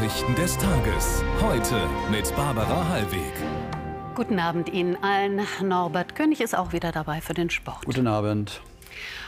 Nachrichten 0.00 0.34
des 0.34 0.56
Tages. 0.56 1.22
Heute 1.42 1.86
mit 2.10 2.34
Barbara 2.34 2.88
Hallweg. 2.88 3.34
Guten 4.14 4.38
Abend 4.38 4.70
Ihnen 4.70 4.96
allen. 5.02 5.42
Norbert 5.62 6.14
König 6.14 6.40
ist 6.40 6.56
auch 6.56 6.72
wieder 6.72 6.90
dabei 6.90 7.20
für 7.20 7.34
den 7.34 7.50
Sport. 7.50 7.84
Guten 7.84 8.06
Abend. 8.06 8.62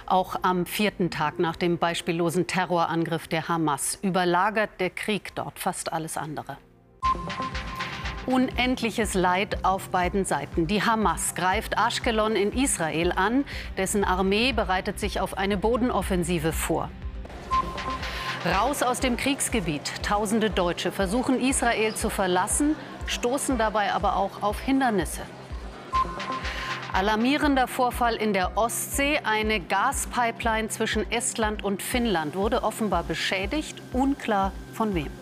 Auch 0.07 0.36
am 0.40 0.64
vierten 0.64 1.11
Tag 1.11 1.39
nach 1.39 1.57
dem 1.57 1.77
beispiellosen 1.77 2.46
Terrorangriff 2.46 3.29
der 3.29 3.48
Hamas 3.48 3.98
überlagert 4.00 4.71
der 4.80 4.89
Krieg 4.89 5.35
dort 5.35 5.58
fast 5.58 5.93
alles 5.93 6.16
andere. 6.16 6.57
Unendliches 8.25 9.12
Leid 9.12 9.66
auf 9.66 9.91
beiden 9.91 10.25
Seiten. 10.25 10.68
Die 10.68 10.82
Hamas 10.82 11.34
greift 11.34 11.75
Ashkelon 11.77 12.34
in 12.34 12.50
Israel 12.50 13.12
an. 13.12 13.45
Dessen 13.77 14.04
Armee 14.04 14.54
bereitet 14.54 14.98
sich 14.98 15.20
auf 15.20 15.36
eine 15.36 15.59
Bodenoffensive 15.59 16.54
vor. 16.54 16.89
Raus 18.45 18.82
aus 18.82 18.99
dem 18.99 19.17
Kriegsgebiet. 19.17 20.03
Tausende 20.03 20.51
Deutsche 20.51 20.91
versuchen 20.91 21.41
Israel 21.41 21.95
zu 21.95 22.11
verlassen, 22.11 22.75
stoßen 23.07 23.57
dabei 23.57 23.93
aber 23.93 24.17
auch 24.17 24.43
auf 24.43 24.59
Hindernisse. 24.59 25.21
Alarmierender 26.93 27.68
Vorfall 27.68 28.17
in 28.17 28.32
der 28.32 28.59
Ostsee. 28.59 29.21
Eine 29.23 29.61
Gaspipeline 29.61 30.68
zwischen 30.71 31.09
Estland 31.13 31.63
und 31.63 31.82
Finnland 31.82 32.34
wurde 32.34 32.65
offenbar 32.65 33.05
beschädigt. 33.05 33.81
Unklar 33.92 34.51
von 34.73 34.93
wem. 34.97 35.22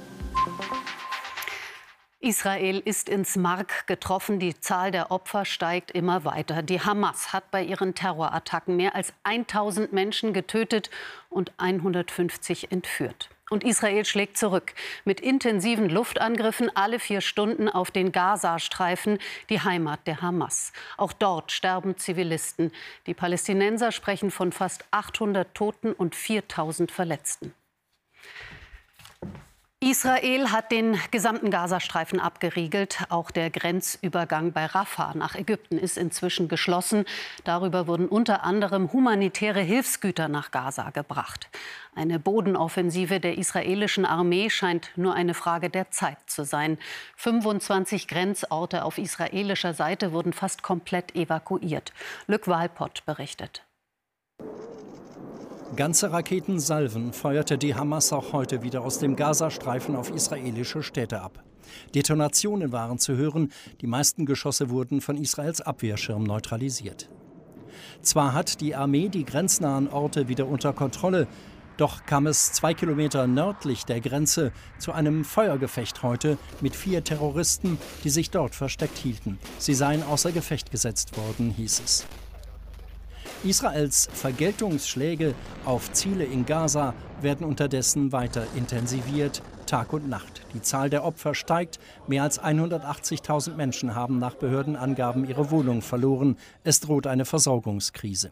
Israel 2.22 2.82
ist 2.84 3.08
ins 3.08 3.36
Mark 3.36 3.86
getroffen. 3.86 4.38
Die 4.38 4.60
Zahl 4.60 4.90
der 4.90 5.10
Opfer 5.10 5.46
steigt 5.46 5.90
immer 5.90 6.22
weiter. 6.26 6.62
Die 6.62 6.82
Hamas 6.82 7.32
hat 7.32 7.50
bei 7.50 7.62
ihren 7.62 7.94
Terrorattacken 7.94 8.76
mehr 8.76 8.94
als 8.94 9.14
1000 9.24 9.94
Menschen 9.94 10.34
getötet 10.34 10.90
und 11.30 11.50
150 11.56 12.72
entführt. 12.72 13.30
Und 13.48 13.64
Israel 13.64 14.04
schlägt 14.04 14.36
zurück 14.36 14.74
mit 15.06 15.20
intensiven 15.20 15.88
Luftangriffen 15.88 16.70
alle 16.76 16.98
vier 16.98 17.22
Stunden 17.22 17.70
auf 17.70 17.90
den 17.90 18.12
Gazastreifen, 18.12 19.18
die 19.48 19.60
Heimat 19.62 20.06
der 20.06 20.20
Hamas. 20.20 20.74
Auch 20.98 21.14
dort 21.14 21.50
sterben 21.52 21.96
Zivilisten. 21.96 22.70
Die 23.06 23.14
Palästinenser 23.14 23.92
sprechen 23.92 24.30
von 24.30 24.52
fast 24.52 24.84
800 24.90 25.54
Toten 25.54 25.94
und 25.94 26.14
4000 26.14 26.92
Verletzten. 26.92 27.54
Israel 29.82 30.52
hat 30.52 30.72
den 30.72 30.98
gesamten 31.10 31.50
Gazastreifen 31.50 32.20
abgeriegelt. 32.20 32.98
Auch 33.08 33.30
der 33.30 33.48
Grenzübergang 33.48 34.52
bei 34.52 34.66
Rafah 34.66 35.14
nach 35.14 35.34
Ägypten 35.34 35.78
ist 35.78 35.96
inzwischen 35.96 36.48
geschlossen. 36.48 37.06
Darüber 37.44 37.86
wurden 37.86 38.06
unter 38.06 38.44
anderem 38.44 38.92
humanitäre 38.92 39.62
Hilfsgüter 39.62 40.28
nach 40.28 40.50
Gaza 40.50 40.90
gebracht. 40.90 41.48
Eine 41.94 42.18
Bodenoffensive 42.18 43.20
der 43.20 43.38
israelischen 43.38 44.04
Armee 44.04 44.50
scheint 44.50 44.90
nur 44.96 45.14
eine 45.14 45.32
Frage 45.32 45.70
der 45.70 45.90
Zeit 45.90 46.18
zu 46.26 46.44
sein. 46.44 46.76
25 47.16 48.06
Grenzorte 48.06 48.84
auf 48.84 48.98
israelischer 48.98 49.72
Seite 49.72 50.12
wurden 50.12 50.34
fast 50.34 50.62
komplett 50.62 51.16
evakuiert. 51.16 51.94
Lück 52.26 52.48
Walpott 52.48 53.06
berichtet. 53.06 53.64
Ganze 55.76 56.10
Raketensalven 56.10 57.12
feuerte 57.12 57.56
die 57.56 57.76
Hamas 57.76 58.12
auch 58.12 58.32
heute 58.32 58.62
wieder 58.62 58.82
aus 58.82 58.98
dem 58.98 59.14
Gazastreifen 59.14 59.94
auf 59.94 60.10
israelische 60.10 60.82
Städte 60.82 61.20
ab. 61.20 61.44
Detonationen 61.94 62.72
waren 62.72 62.98
zu 62.98 63.16
hören, 63.16 63.52
die 63.80 63.86
meisten 63.86 64.26
Geschosse 64.26 64.70
wurden 64.70 65.00
von 65.00 65.16
Israels 65.16 65.60
Abwehrschirm 65.60 66.24
neutralisiert. 66.24 67.08
Zwar 68.02 68.34
hat 68.34 68.60
die 68.60 68.74
Armee 68.74 69.08
die 69.08 69.24
grenznahen 69.24 69.88
Orte 69.88 70.26
wieder 70.26 70.48
unter 70.48 70.72
Kontrolle, 70.72 71.28
doch 71.76 72.04
kam 72.04 72.26
es 72.26 72.52
zwei 72.52 72.74
Kilometer 72.74 73.28
nördlich 73.28 73.84
der 73.84 74.00
Grenze 74.00 74.52
zu 74.78 74.90
einem 74.90 75.24
Feuergefecht 75.24 76.02
heute 76.02 76.36
mit 76.60 76.74
vier 76.74 77.04
Terroristen, 77.04 77.78
die 78.02 78.10
sich 78.10 78.30
dort 78.30 78.56
versteckt 78.56 78.98
hielten. 78.98 79.38
Sie 79.58 79.74
seien 79.74 80.02
außer 80.02 80.32
Gefecht 80.32 80.72
gesetzt 80.72 81.16
worden, 81.16 81.50
hieß 81.50 81.80
es. 81.84 82.06
Israels 83.42 84.06
Vergeltungsschläge 84.12 85.34
auf 85.64 85.90
Ziele 85.92 86.24
in 86.24 86.44
Gaza 86.44 86.92
werden 87.22 87.46
unterdessen 87.46 88.12
weiter 88.12 88.46
intensiviert, 88.54 89.40
Tag 89.64 89.94
und 89.94 90.10
Nacht. 90.10 90.42
Die 90.52 90.60
Zahl 90.60 90.90
der 90.90 91.04
Opfer 91.04 91.34
steigt. 91.34 91.78
Mehr 92.06 92.22
als 92.22 92.38
180.000 92.38 93.54
Menschen 93.54 93.94
haben 93.94 94.18
nach 94.18 94.34
Behördenangaben 94.34 95.26
ihre 95.26 95.50
Wohnung 95.50 95.80
verloren. 95.80 96.36
Es 96.64 96.80
droht 96.80 97.06
eine 97.06 97.24
Versorgungskrise. 97.24 98.30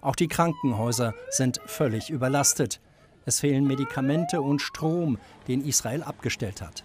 Auch 0.00 0.16
die 0.16 0.28
Krankenhäuser 0.28 1.14
sind 1.28 1.60
völlig 1.66 2.08
überlastet. 2.08 2.80
Es 3.26 3.40
fehlen 3.40 3.66
Medikamente 3.66 4.40
und 4.40 4.62
Strom, 4.62 5.18
den 5.48 5.66
Israel 5.66 6.02
abgestellt 6.02 6.62
hat. 6.62 6.82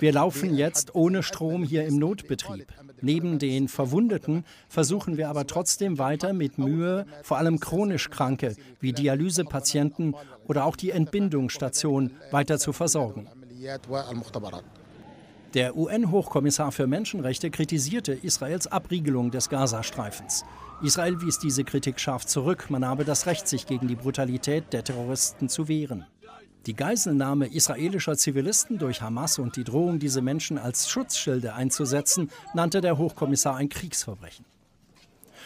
Wir 0.00 0.12
laufen 0.12 0.56
jetzt 0.56 0.94
ohne 0.94 1.22
Strom 1.22 1.62
hier 1.62 1.86
im 1.86 1.98
Notbetrieb. 1.98 2.66
Neben 3.00 3.38
den 3.38 3.68
Verwundeten 3.68 4.44
versuchen 4.68 5.16
wir 5.16 5.28
aber 5.28 5.46
trotzdem 5.46 5.98
weiter 5.98 6.32
mit 6.32 6.58
Mühe, 6.58 7.06
vor 7.22 7.38
allem 7.38 7.60
chronisch 7.60 8.10
Kranke 8.10 8.56
wie 8.80 8.92
Dialysepatienten 8.92 10.16
oder 10.46 10.64
auch 10.64 10.76
die 10.76 10.90
Entbindungsstation 10.90 12.12
weiter 12.30 12.58
zu 12.58 12.72
versorgen. 12.72 13.28
Der 15.54 15.76
UN-Hochkommissar 15.76 16.72
für 16.72 16.88
Menschenrechte 16.88 17.50
kritisierte 17.50 18.12
Israels 18.12 18.66
Abriegelung 18.66 19.30
des 19.30 19.48
Gazastreifens. 19.48 20.44
Israel 20.82 21.20
wies 21.20 21.38
diese 21.38 21.62
Kritik 21.62 22.00
scharf 22.00 22.26
zurück. 22.26 22.66
Man 22.70 22.84
habe 22.84 23.04
das 23.04 23.26
Recht, 23.26 23.46
sich 23.46 23.66
gegen 23.66 23.86
die 23.86 23.94
Brutalität 23.94 24.72
der 24.72 24.82
Terroristen 24.82 25.48
zu 25.48 25.68
wehren. 25.68 26.06
Die 26.66 26.74
Geiselnahme 26.74 27.46
israelischer 27.46 28.16
Zivilisten 28.16 28.78
durch 28.78 29.02
Hamas 29.02 29.38
und 29.38 29.56
die 29.56 29.64
Drohung, 29.64 29.98
diese 29.98 30.22
Menschen 30.22 30.56
als 30.56 30.88
Schutzschilde 30.88 31.52
einzusetzen, 31.52 32.30
nannte 32.54 32.80
der 32.80 32.96
Hochkommissar 32.96 33.56
ein 33.56 33.68
Kriegsverbrechen. 33.68 34.46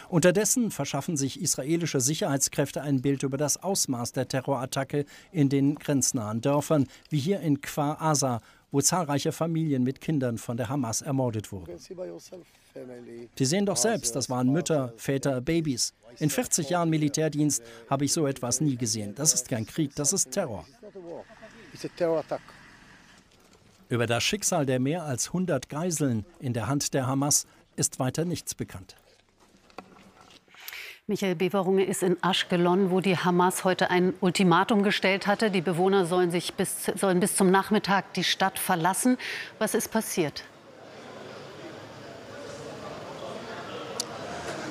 Unterdessen 0.09 0.71
verschaffen 0.71 1.17
sich 1.17 1.41
israelische 1.41 2.01
Sicherheitskräfte 2.01 2.83
ein 2.83 3.03
Bild 3.03 3.25
über 3.25 3.37
das 3.37 3.63
Ausmaß 3.63 4.13
der 4.13 4.29
Terrorattacke 4.29 5.05
in 5.33 5.49
den 5.49 5.75
grenznahen 5.75 6.41
Dörfern, 6.41 6.87
wie 7.11 7.19
hier 7.19 7.41
in 7.41 7.61
Kfar 7.61 8.01
Aza, 8.01 8.41
wo 8.71 8.81
zahlreiche 8.81 9.33
Familien 9.33 9.83
mit 9.83 10.01
Kindern 10.01 10.39
von 10.39 10.57
der 10.57 10.69
Hamas 10.69 11.03
ermordet 11.03 11.53
wurden. 11.53 11.79
Sie 13.35 13.45
sehen 13.45 13.67
doch 13.67 13.77
selbst, 13.77 14.15
das 14.15 14.29
waren 14.29 14.51
Mütter, 14.51 14.93
Väter, 14.97 15.41
Babys. 15.41 15.95
In 16.19 16.31
40 16.31 16.71
Jahren 16.71 16.91
Militärdienst 16.91 17.63
habe 17.89 18.05
ich 18.05 18.13
so 18.13 18.27
etwas 18.27 18.61
nie 18.61 18.77
gesehen. 18.77 19.15
Das 19.15 19.35
ist 19.35 19.49
kein 19.49 19.67
Krieg, 19.67 19.95
das 19.95 20.13
ist 20.13 20.31
Terror. 20.31 20.67
Über 23.89 24.07
das 24.07 24.23
Schicksal 24.23 24.67
der 24.67 24.81
mehr 24.81 25.05
als 25.05 25.29
100 25.29 25.69
Geiseln 25.69 26.27
in 26.41 26.53
der 26.53 26.67
Hand 26.67 26.93
der 26.93 27.07
Hamas 27.07 27.47
ist 27.77 27.99
weiter 27.99 28.25
nichts 28.25 28.55
bekannt. 28.55 28.97
Michael 31.11 31.37
Beverunge 31.37 31.85
ist 31.85 32.03
in 32.03 32.19
Aschkelon, 32.23 32.91
wo 32.91 33.01
die 33.01 33.17
Hamas 33.17 33.65
heute 33.65 33.91
ein 33.91 34.13
Ultimatum 34.21 34.83
gestellt 34.83 35.27
hatte. 35.27 35.51
Die 35.51 35.63
Bewohner 35.63 36.05
sollen, 36.05 36.31
sich 36.31 36.53
bis, 36.53 36.85
sollen 36.85 37.19
bis 37.19 37.35
zum 37.35 37.51
Nachmittag 37.51 38.13
die 38.13 38.25
Stadt 38.25 38.59
verlassen. 38.59 39.17
Was 39.59 39.75
ist 39.75 39.89
passiert? 39.89 40.45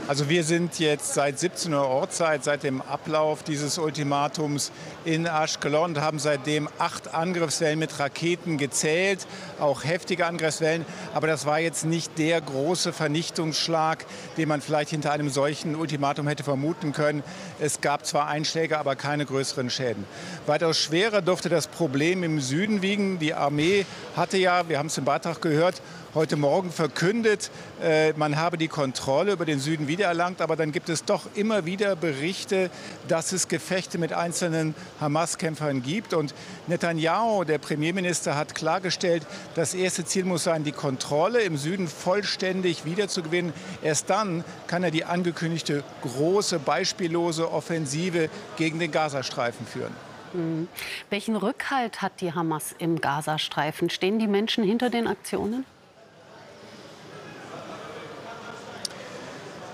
Also 0.07 0.29
wir 0.29 0.45
sind 0.45 0.79
jetzt 0.79 1.15
seit 1.15 1.37
17 1.37 1.73
Uhr 1.73 1.85
Ortszeit, 1.85 2.41
seit 2.41 2.63
dem 2.63 2.81
Ablauf 2.81 3.43
dieses 3.43 3.77
Ultimatums 3.77 4.71
in 5.03 5.25
Ashkelon 5.25 5.95
und 5.95 6.01
haben 6.01 6.17
seitdem 6.17 6.69
acht 6.79 7.13
Angriffswellen 7.13 7.77
mit 7.77 7.99
Raketen 7.99 8.57
gezählt, 8.57 9.27
auch 9.59 9.83
heftige 9.83 10.25
Angriffswellen. 10.25 10.85
Aber 11.13 11.27
das 11.27 11.45
war 11.45 11.59
jetzt 11.59 11.83
nicht 11.83 12.17
der 12.17 12.39
große 12.39 12.93
Vernichtungsschlag, 12.93 14.05
den 14.37 14.47
man 14.47 14.61
vielleicht 14.61 14.91
hinter 14.91 15.11
einem 15.11 15.29
solchen 15.29 15.75
Ultimatum 15.75 16.29
hätte 16.29 16.45
vermuten 16.45 16.93
können. 16.93 17.21
Es 17.59 17.81
gab 17.81 18.05
zwar 18.05 18.29
Einschläge, 18.29 18.79
aber 18.79 18.95
keine 18.95 19.25
größeren 19.25 19.69
Schäden. 19.69 20.05
Weitaus 20.45 20.77
schwerer 20.77 21.21
durfte 21.21 21.49
das 21.49 21.67
Problem 21.67 22.23
im 22.23 22.39
Süden 22.39 22.81
wiegen. 22.81 23.19
Die 23.19 23.33
Armee 23.33 23.85
hatte 24.15 24.37
ja, 24.37 24.69
wir 24.69 24.79
haben 24.79 24.87
es 24.87 24.97
im 24.97 25.03
Beitrag 25.03 25.41
gehört, 25.41 25.81
heute 26.17 26.35
Morgen 26.35 26.71
verkündet, 26.71 27.51
äh, 27.79 28.11
man 28.13 28.37
habe 28.37 28.57
die 28.57 28.67
Kontrolle 28.67 29.33
über 29.33 29.45
den 29.45 29.59
Süden 29.59 29.87
wiedererlangt. 29.87 30.41
Aber 30.41 30.55
dann 30.55 30.71
gibt 30.71 30.89
es 30.89 31.05
doch 31.05 31.27
immer 31.35 31.65
wieder 31.65 31.95
Berichte, 31.95 32.71
dass 33.07 33.31
es 33.33 33.47
Gefechte 33.47 33.99
mit 33.99 34.13
einzelnen 34.13 34.73
Hamas-Kämpfern 34.99 35.83
gibt. 35.83 36.15
Und 36.15 36.33
Netanyahu, 36.65 37.43
der 37.43 37.59
Premierminister, 37.59 38.35
hat 38.35 38.55
klargestellt, 38.55 39.27
das 39.53 39.75
erste 39.75 40.05
Ziel 40.05 40.25
muss 40.25 40.43
sein, 40.43 40.63
die 40.63 40.71
Kontrolle 40.71 41.41
im 41.41 41.55
Süden 41.55 41.87
vollständig 41.87 42.83
wiederzugewinnen. 42.83 43.53
Erst 43.83 44.09
dann 44.09 44.43
kann 44.65 44.83
er 44.83 44.89
die 44.89 45.05
angekündigte 45.05 45.83
große, 46.01 46.57
beispiellose 46.57 47.51
Offensive 47.51 48.29
gegen 48.57 48.79
den 48.79 48.91
Gazastreifen 48.91 49.67
führen. 49.67 49.93
Mhm. 50.33 50.67
Welchen 51.11 51.35
Rückhalt 51.35 52.01
hat 52.01 52.21
die 52.21 52.33
Hamas 52.33 52.73
im 52.79 52.99
Gazastreifen? 53.01 53.91
Stehen 53.91 54.17
die 54.17 54.27
Menschen 54.27 54.63
hinter 54.63 54.89
den 54.89 55.05
Aktionen? 55.05 55.63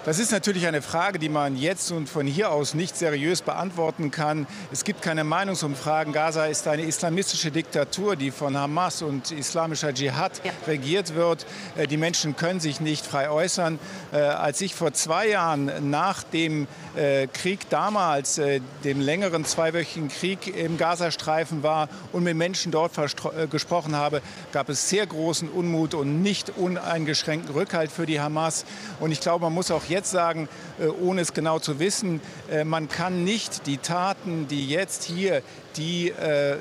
Das 0.06 0.20
ist 0.20 0.34
natürlich 0.34 0.68
eine 0.68 0.82
Frage, 0.82 1.18
die 1.18 1.30
man 1.30 1.56
jetzt 1.56 1.90
und 1.90 2.10
von 2.10 2.28
hier 2.28 2.52
aus 2.52 2.74
nicht 2.74 2.98
seriös 2.98 3.42
beantworten 3.42 4.12
kann. 4.12 4.48
Es 4.70 4.84
gibt 4.84 5.02
keine 5.02 5.24
Meinungsumfragen. 5.24 6.12
Gaza 6.12 6.46
ist 6.46 6.68
eine 6.68 6.82
islamistische 6.82 7.52
Diktatur, 7.52 8.18
die 8.18 8.30
von 8.30 8.58
Hamas 8.58 9.02
und 9.02 9.32
islamischer 9.32 9.94
Dschihad 9.94 10.42
ja. 10.44 10.52
regiert 10.68 11.16
wird. 11.16 11.46
Äh, 11.78 11.88
die 11.88 11.96
Menschen 11.96 12.36
können 12.36 12.60
sich 12.60 12.82
nicht 12.82 13.06
frei 13.06 13.30
äußern. 13.30 13.80
Äh, 14.12 14.18
als 14.18 14.60
ich 14.60 14.76
vor 14.76 14.92
zwei 14.92 15.30
Jahren 15.30 15.90
nach 15.90 16.24
dem 16.24 16.68
äh, 16.98 17.28
Krieg 17.28 17.70
damals, 17.70 18.42
dem 18.84 19.00
längeren 19.00 19.46
zweiwöchigen 19.46 20.10
Krieg 20.10 20.54
im 20.54 20.78
Gazastreifen 20.78 21.64
war 21.64 21.88
und 22.12 22.24
mit 22.24 22.36
Menschen 22.36 22.74
dort 22.74 22.92
gesprochen 23.50 23.96
habe, 23.96 24.22
gab 24.52 24.68
es 24.68 24.90
sehr 24.90 25.08
großen 25.08 25.48
Unmut 25.50 25.94
und 25.94 26.22
nicht 26.22 26.52
uneingeschränkten 26.58 27.54
Rückhalt 27.56 27.92
für 27.92 28.06
die 28.06 28.20
Hamas. 28.20 28.66
Und 29.00 29.12
ich 29.12 29.22
glaube, 29.22 29.46
man 29.46 29.54
muss 29.54 29.72
auch 29.72 29.84
jetzt 29.94 30.12
sagen, 30.12 30.50
äh, 30.80 30.88
ohne 30.88 31.22
es 31.22 31.34
genau 31.34 31.60
zu 31.60 31.80
wissen, 31.80 32.20
äh, 32.52 32.64
man 32.66 32.90
kann 32.90 33.24
nicht 33.24 33.66
die 33.68 33.78
Taten, 33.78 34.48
die 34.48 34.68
jetzt 34.68 35.04
hier 35.04 35.42
die 35.78 36.10
äh, 36.10 36.58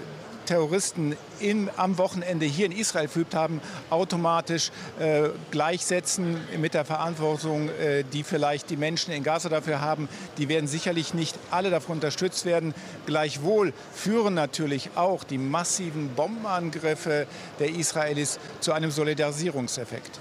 Terroristen 0.47 1.17
in, 1.41 1.71
am 1.77 1.99
Wochenende 1.99 2.47
hier 2.47 2.67
in 2.67 2.73
Israel 2.73 3.09
verübt 3.09 3.35
haben, 3.35 3.61
automatisch 3.91 4.71
äh, 4.99 5.29
gleichsetzen 5.51 6.37
mit 6.59 6.75
der 6.75 6.85
Verantwortung, 6.85 7.69
äh, 7.69 8.05
die 8.05 8.23
vielleicht 8.23 8.71
die 8.71 8.77
Menschen 8.77 9.13
in 9.13 9.23
Gaza 9.23 9.49
dafür 9.49 9.81
haben. 9.81 10.09
Die 10.39 10.49
werden 10.49 10.67
sicherlich 10.67 11.15
nicht 11.15 11.39
alle 11.51 11.71
davon 11.71 11.97
unterstützt 11.97 12.45
werden. 12.45 12.75
Gleichwohl 13.07 13.73
führen 13.95 14.35
natürlich 14.35 14.91
auch 14.95 15.25
die 15.25 15.39
massiven 15.39 16.11
Bombenangriffe 16.11 17.27
der 17.59 17.71
Israelis 17.71 18.39
zu 18.61 18.73
einem 18.73 18.91
Solidarisierungseffekt. 18.91 20.21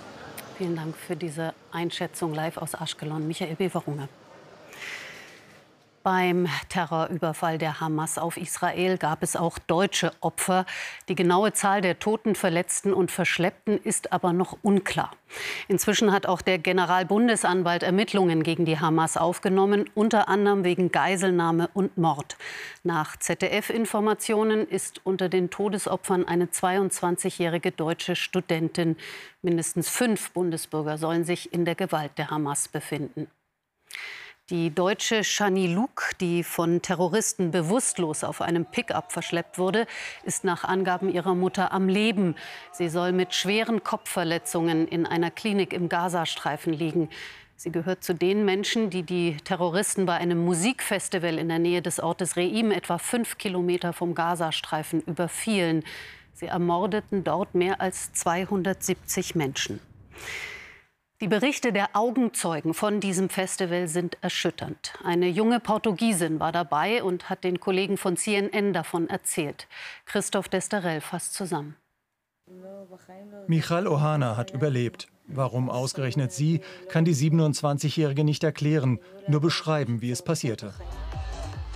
Vielen 0.62 0.76
Dank 0.76 0.96
für 0.96 1.16
diese 1.16 1.56
Einschätzung 1.72 2.36
live 2.36 2.58
aus 2.58 2.76
Aschkelon. 2.76 3.26
Michael 3.26 3.56
Beverunge. 3.56 4.08
Beim 6.04 6.48
Terrorüberfall 6.70 7.60
der 7.60 7.80
Hamas 7.80 8.18
auf 8.18 8.38
Israel 8.38 8.98
gab 8.98 9.22
es 9.22 9.36
auch 9.36 9.60
deutsche 9.60 10.12
Opfer. 10.20 10.66
Die 11.10 11.16
genaue 11.16 11.54
Zahl 11.54 11.82
der 11.82 12.00
Toten, 12.00 12.34
Verletzten 12.34 12.92
und 12.92 13.12
Verschleppten 13.12 13.78
ist 13.78 14.12
aber 14.12 14.34
noch 14.34 14.58
unklar. 14.64 15.12
Inzwischen 15.68 16.12
hat 16.12 16.26
auch 16.26 16.42
der 16.42 16.58
Generalbundesanwalt 16.58 17.84
Ermittlungen 17.84 18.42
gegen 18.42 18.66
die 18.66 18.80
Hamas 18.80 19.16
aufgenommen, 19.16 19.92
unter 19.94 20.28
anderem 20.28 20.64
wegen 20.64 20.92
Geiselnahme 20.92 21.70
und 21.76 21.98
Mord. 21.98 22.36
Nach 22.84 23.16
ZDF-Informationen 23.18 24.68
ist 24.68 25.02
unter 25.04 25.30
den 25.30 25.52
Todesopfern 25.52 26.28
eine 26.28 26.46
22-jährige 26.46 27.72
deutsche 27.72 28.16
Studentin. 28.16 28.98
Mindestens 29.44 29.90
fünf 29.90 30.32
Bundesbürger 30.32 30.98
sollen 30.98 31.26
sich 31.26 31.54
in 31.54 31.64
der 31.64 31.76
Gewalt 31.76 32.18
der 32.18 32.32
Hamas 32.32 32.68
befinden. 32.68 33.28
Die 34.52 34.70
deutsche 34.76 35.24
Shani 35.24 35.66
Luke, 35.68 36.14
die 36.20 36.44
von 36.44 36.82
Terroristen 36.82 37.52
bewusstlos 37.52 38.26
auf 38.26 38.42
einem 38.42 38.66
Pickup 38.66 39.14
verschleppt 39.14 39.58
wurde, 39.58 39.88
ist 40.26 40.44
nach 40.44 40.66
Angaben 40.66 41.08
ihrer 41.08 41.36
Mutter 41.36 41.72
am 41.72 41.88
Leben. 41.88 42.36
Sie 42.74 42.90
soll 42.90 43.14
mit 43.14 43.34
schweren 43.34 43.82
Kopfverletzungen 43.82 44.90
in 44.90 45.06
einer 45.06 45.32
Klinik 45.32 45.72
im 45.72 45.88
Gazastreifen 45.88 46.74
liegen. 46.74 47.08
Sie 47.56 47.72
gehört 47.72 48.04
zu 48.04 48.14
den 48.14 48.44
Menschen, 48.44 48.90
die 48.90 49.04
die 49.04 49.38
Terroristen 49.38 50.06
bei 50.06 50.16
einem 50.16 50.44
Musikfestival 50.44 51.38
in 51.38 51.48
der 51.48 51.60
Nähe 51.60 51.82
des 51.82 52.02
Ortes 52.02 52.36
Reim, 52.36 52.72
etwa 52.72 52.98
fünf 52.98 53.38
Kilometer 53.38 53.94
vom 53.94 54.16
Gazastreifen, 54.16 55.00
überfielen. 55.00 55.82
Sie 56.34 56.48
ermordeten 56.48 57.24
dort 57.24 57.56
mehr 57.56 57.80
als 57.80 58.12
270 58.12 59.34
Menschen. 59.34 59.80
Die 61.22 61.28
Berichte 61.28 61.72
der 61.72 61.96
Augenzeugen 61.96 62.74
von 62.74 63.00
diesem 63.00 63.30
Festival 63.30 63.88
sind 63.88 64.18
erschütternd. 64.22 64.96
Eine 65.04 65.28
junge 65.28 65.60
Portugiesin 65.60 66.40
war 66.40 66.52
dabei 66.52 67.04
und 67.04 67.30
hat 67.30 67.44
den 67.44 67.60
Kollegen 67.60 67.98
von 67.98 68.18
CNN 68.18 68.74
davon 68.74 69.08
erzählt. 69.08 69.68
Christoph 70.08 70.50
Desterell 70.50 71.00
fasst 71.00 71.36
zusammen. 71.36 71.76
Michal 73.46 73.88
Ohana 73.88 74.36
hat 74.36 74.50
überlebt. 74.50 75.10
Warum 75.28 75.70
ausgerechnet 75.70 76.32
sie, 76.32 76.62
kann 76.90 77.06
die 77.06 77.14
27-Jährige 77.14 78.24
nicht 78.24 78.44
erklären, 78.44 79.00
nur 79.28 79.42
beschreiben, 79.42 80.02
wie 80.02 80.10
es 80.10 80.24
passierte. 80.24 80.74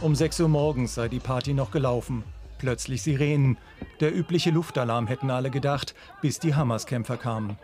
Um 0.01 0.15
6 0.15 0.39
Uhr 0.39 0.49
morgens 0.49 0.95
sei 0.95 1.07
die 1.07 1.19
Party 1.19 1.53
noch 1.53 1.69
gelaufen. 1.69 2.23
Plötzlich 2.57 3.03
Sirenen. 3.03 3.59
Der 3.99 4.15
übliche 4.15 4.49
Luftalarm 4.49 5.05
hätten 5.05 5.29
alle 5.29 5.51
gedacht, 5.51 5.93
bis 6.23 6.39
die 6.39 6.55
Hamas-Kämpfer 6.55 7.17
kamen. 7.17 7.59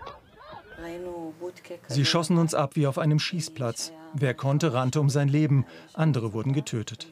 Sie 1.88 2.06
schossen 2.06 2.38
uns 2.38 2.54
ab 2.54 2.76
wie 2.76 2.88
auf 2.88 2.98
einem 2.98 3.20
Schießplatz. 3.20 3.92
Wer 4.14 4.34
konnte, 4.34 4.74
rannte 4.74 5.00
um 5.00 5.10
sein 5.10 5.28
Leben. 5.28 5.66
Andere 5.94 6.34
wurden 6.34 6.54
getötet. 6.54 7.08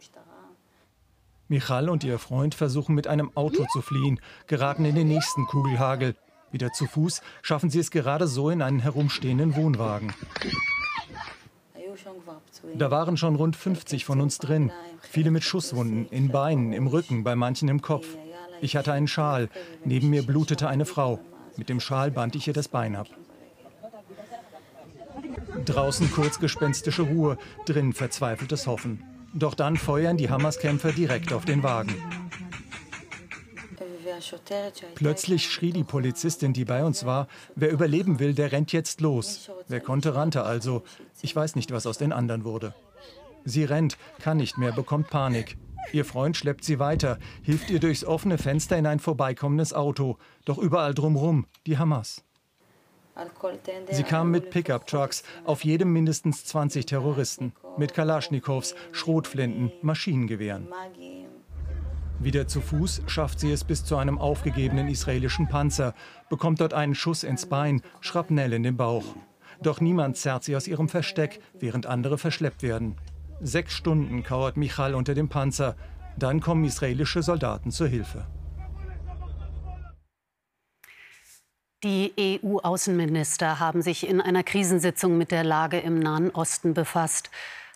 Michal 1.48 1.90
und 1.90 2.04
ihr 2.04 2.20
Freund 2.20 2.54
versuchen 2.54 2.94
mit 2.94 3.08
einem 3.08 3.36
Auto 3.36 3.66
zu 3.74 3.82
fliehen, 3.82 4.20
geraten 4.48 4.86
in 4.86 4.96
den 4.96 5.08
nächsten 5.08 5.48
Kugelhagel. 5.48 6.16
Wieder 6.52 6.72
zu 6.72 6.86
Fuß 6.86 7.22
schaffen 7.42 7.70
sie 7.70 7.80
es 7.80 7.92
gerade 7.92 8.28
so 8.28 8.50
in 8.50 8.62
einen 8.62 8.80
herumstehenden 8.80 9.56
Wohnwagen. 9.56 10.14
Da 12.76 12.92
waren 12.92 13.18
schon 13.18 13.36
rund 13.36 13.56
50 13.56 14.06
von 14.06 14.22
uns 14.22 14.38
drin, 14.38 14.72
viele 15.02 15.32
mit 15.32 15.44
Schusswunden, 15.44 16.08
in 16.10 16.30
Beinen, 16.30 16.74
im 16.74 16.88
Rücken, 16.88 17.24
bei 17.24 17.36
manchen 17.36 17.68
im 17.68 17.82
Kopf. 17.82 18.08
Ich 18.62 18.76
hatte 18.76 18.94
einen 18.94 19.08
Schal, 19.08 19.50
neben 19.84 20.10
mir 20.10 20.24
blutete 20.24 20.68
eine 20.68 20.86
Frau. 20.86 21.20
Mit 21.58 21.70
dem 21.70 21.80
Schal 21.80 22.12
band 22.12 22.36
ich 22.36 22.48
ihr 22.48 22.54
das 22.54 22.68
Bein 22.68 22.96
ab. 22.96 23.08
Draußen 25.70 26.12
kurzgespenstische 26.12 27.04
Ruhe, 27.04 27.38
drin 27.68 27.94
verzweifeltes 27.94 28.66
Hoffen. 28.66 29.04
Doch 29.36 29.54
dann 29.54 29.78
feuern 29.78 30.18
die 30.18 30.28
Hamas-Kämpfer 30.28 30.92
direkt 30.92 31.32
auf 31.32 31.46
den 31.46 31.62
Wagen. 31.62 31.94
Plötzlich 34.96 35.52
schrie 35.52 35.72
die 35.72 35.84
Polizistin, 35.84 36.54
die 36.54 36.66
bei 36.66 36.84
uns 36.84 37.06
war, 37.06 37.28
wer 37.56 37.72
überleben 37.72 38.20
will, 38.20 38.34
der 38.34 38.52
rennt 38.52 38.72
jetzt 38.72 39.00
los. 39.00 39.52
Wer 39.68 39.80
konnte, 39.80 40.16
rannte 40.16 40.42
also. 40.42 40.82
Ich 41.22 41.36
weiß 41.36 41.56
nicht, 41.56 41.72
was 41.72 41.86
aus 41.86 42.00
den 42.00 42.14
anderen 42.14 42.46
wurde. 42.46 42.74
Sie 43.46 43.64
rennt, 43.64 43.96
kann 44.20 44.38
nicht 44.38 44.58
mehr, 44.58 44.72
bekommt 44.72 45.12
Panik. 45.12 45.56
Ihr 45.94 46.04
Freund 46.04 46.36
schleppt 46.36 46.64
sie 46.64 46.80
weiter, 46.80 47.20
hilft 47.44 47.70
ihr 47.70 47.80
durchs 47.80 48.04
offene 48.04 48.40
Fenster 48.40 48.76
in 48.76 48.88
ein 48.88 49.00
vorbeikommendes 49.00 49.74
Auto. 49.74 50.18
Doch 50.46 50.58
überall 50.58 50.96
drumherum 50.96 51.46
die 51.68 51.78
Hamas. 51.78 52.24
Sie 53.92 54.04
kamen 54.04 54.32
mit 54.32 54.50
Pickup-Trucks, 54.50 55.24
auf 55.46 55.64
jedem 55.64 55.94
mindestens 55.94 56.46
20 56.46 56.86
Terroristen, 56.86 57.54
mit 57.78 57.94
Kalaschnikows, 57.94 58.76
Schrotflinten, 58.92 59.72
Maschinengewehren. 59.82 60.68
Wieder 62.20 62.48
zu 62.48 62.60
Fuß 62.60 63.04
schafft 63.08 63.40
sie 63.40 63.52
es 63.52 63.64
bis 63.64 63.86
zu 63.86 63.96
einem 63.96 64.18
aufgegebenen 64.20 64.90
israelischen 64.90 65.48
Panzer, 65.48 65.94
bekommt 66.30 66.60
dort 66.60 66.74
einen 66.74 66.94
Schuss 66.94 67.24
ins 67.24 67.46
Bein, 67.46 67.82
Schrapnell 68.02 68.52
in 68.52 68.64
den 68.64 68.76
Bauch. 68.76 69.16
Doch 69.62 69.80
niemand 69.80 70.18
zerrt 70.18 70.44
sie 70.44 70.56
aus 70.56 70.68
ihrem 70.68 70.90
Versteck, 70.90 71.40
während 71.58 71.86
andere 71.86 72.18
verschleppt 72.18 72.62
werden. 72.62 72.98
Sechs 73.42 73.74
Stunden 73.74 74.24
kauert 74.24 74.58
Michal 74.58 74.96
unter 74.96 75.14
dem 75.14 75.30
Panzer. 75.30 75.76
Dann 76.18 76.42
kommen 76.42 76.66
israelische 76.66 77.24
Soldaten 77.24 77.72
zur 77.72 77.88
Hilfe. 77.88 78.28
Die 81.86 82.40
EU-Außenminister 82.44 83.62
haben 83.62 83.82
sich 83.82 84.06
in 84.06 84.20
einer 84.20 84.44
Krisensitzung 84.44 85.18
mit 85.18 85.32
der 85.32 85.46
Lage 85.46 85.80
im 85.80 85.98
Nahen 85.98 86.30
Osten 86.32 86.74
befasst. 86.74 87.32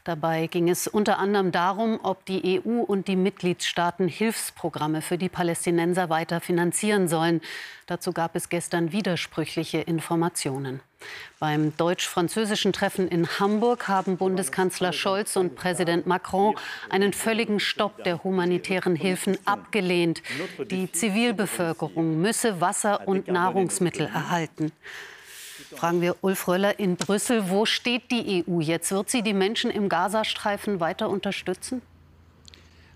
Dabei 0.05 0.47
ging 0.47 0.69
es 0.69 0.85
unter 0.87 1.17
anderem 1.17 1.53
darum, 1.53 1.97
ob 2.03 2.25
die 2.25 2.61
EU 2.65 2.81
und 2.81 3.07
die 3.07 3.15
Mitgliedstaaten 3.15 4.09
Hilfsprogramme 4.09 5.01
für 5.01 5.17
die 5.17 5.29
Palästinenser 5.29 6.09
weiter 6.09 6.41
finanzieren 6.41 7.07
sollen. 7.07 7.39
Dazu 7.85 8.11
gab 8.11 8.35
es 8.35 8.49
gestern 8.49 8.91
widersprüchliche 8.91 9.79
Informationen. 9.79 10.81
Beim 11.39 11.75
deutsch-französischen 11.77 12.73
Treffen 12.73 13.07
in 13.07 13.27
Hamburg 13.39 13.87
haben 13.87 14.17
Bundeskanzler 14.17 14.91
Scholz 14.91 15.37
und 15.37 15.55
Präsident 15.55 16.05
Macron 16.05 16.55
einen 16.89 17.13
völligen 17.13 17.61
Stopp 17.61 18.03
der 18.03 18.25
humanitären 18.25 18.97
Hilfen 18.97 19.37
abgelehnt. 19.45 20.21
Die 20.69 20.91
Zivilbevölkerung 20.91 22.19
müsse 22.21 22.59
Wasser 22.59 23.07
und 23.07 23.29
Nahrungsmittel 23.29 24.07
erhalten. 24.07 24.73
Fragen 25.75 26.01
wir 26.01 26.15
Ulf 26.21 26.47
Röller 26.47 26.79
in 26.79 26.95
Brüssel. 26.95 27.49
Wo 27.49 27.65
steht 27.65 28.11
die 28.11 28.43
EU 28.47 28.59
jetzt? 28.59 28.91
Wird 28.91 29.09
sie 29.09 29.21
die 29.21 29.33
Menschen 29.33 29.71
im 29.71 29.89
Gazastreifen 29.89 30.79
weiter 30.79 31.09
unterstützen? 31.09 31.81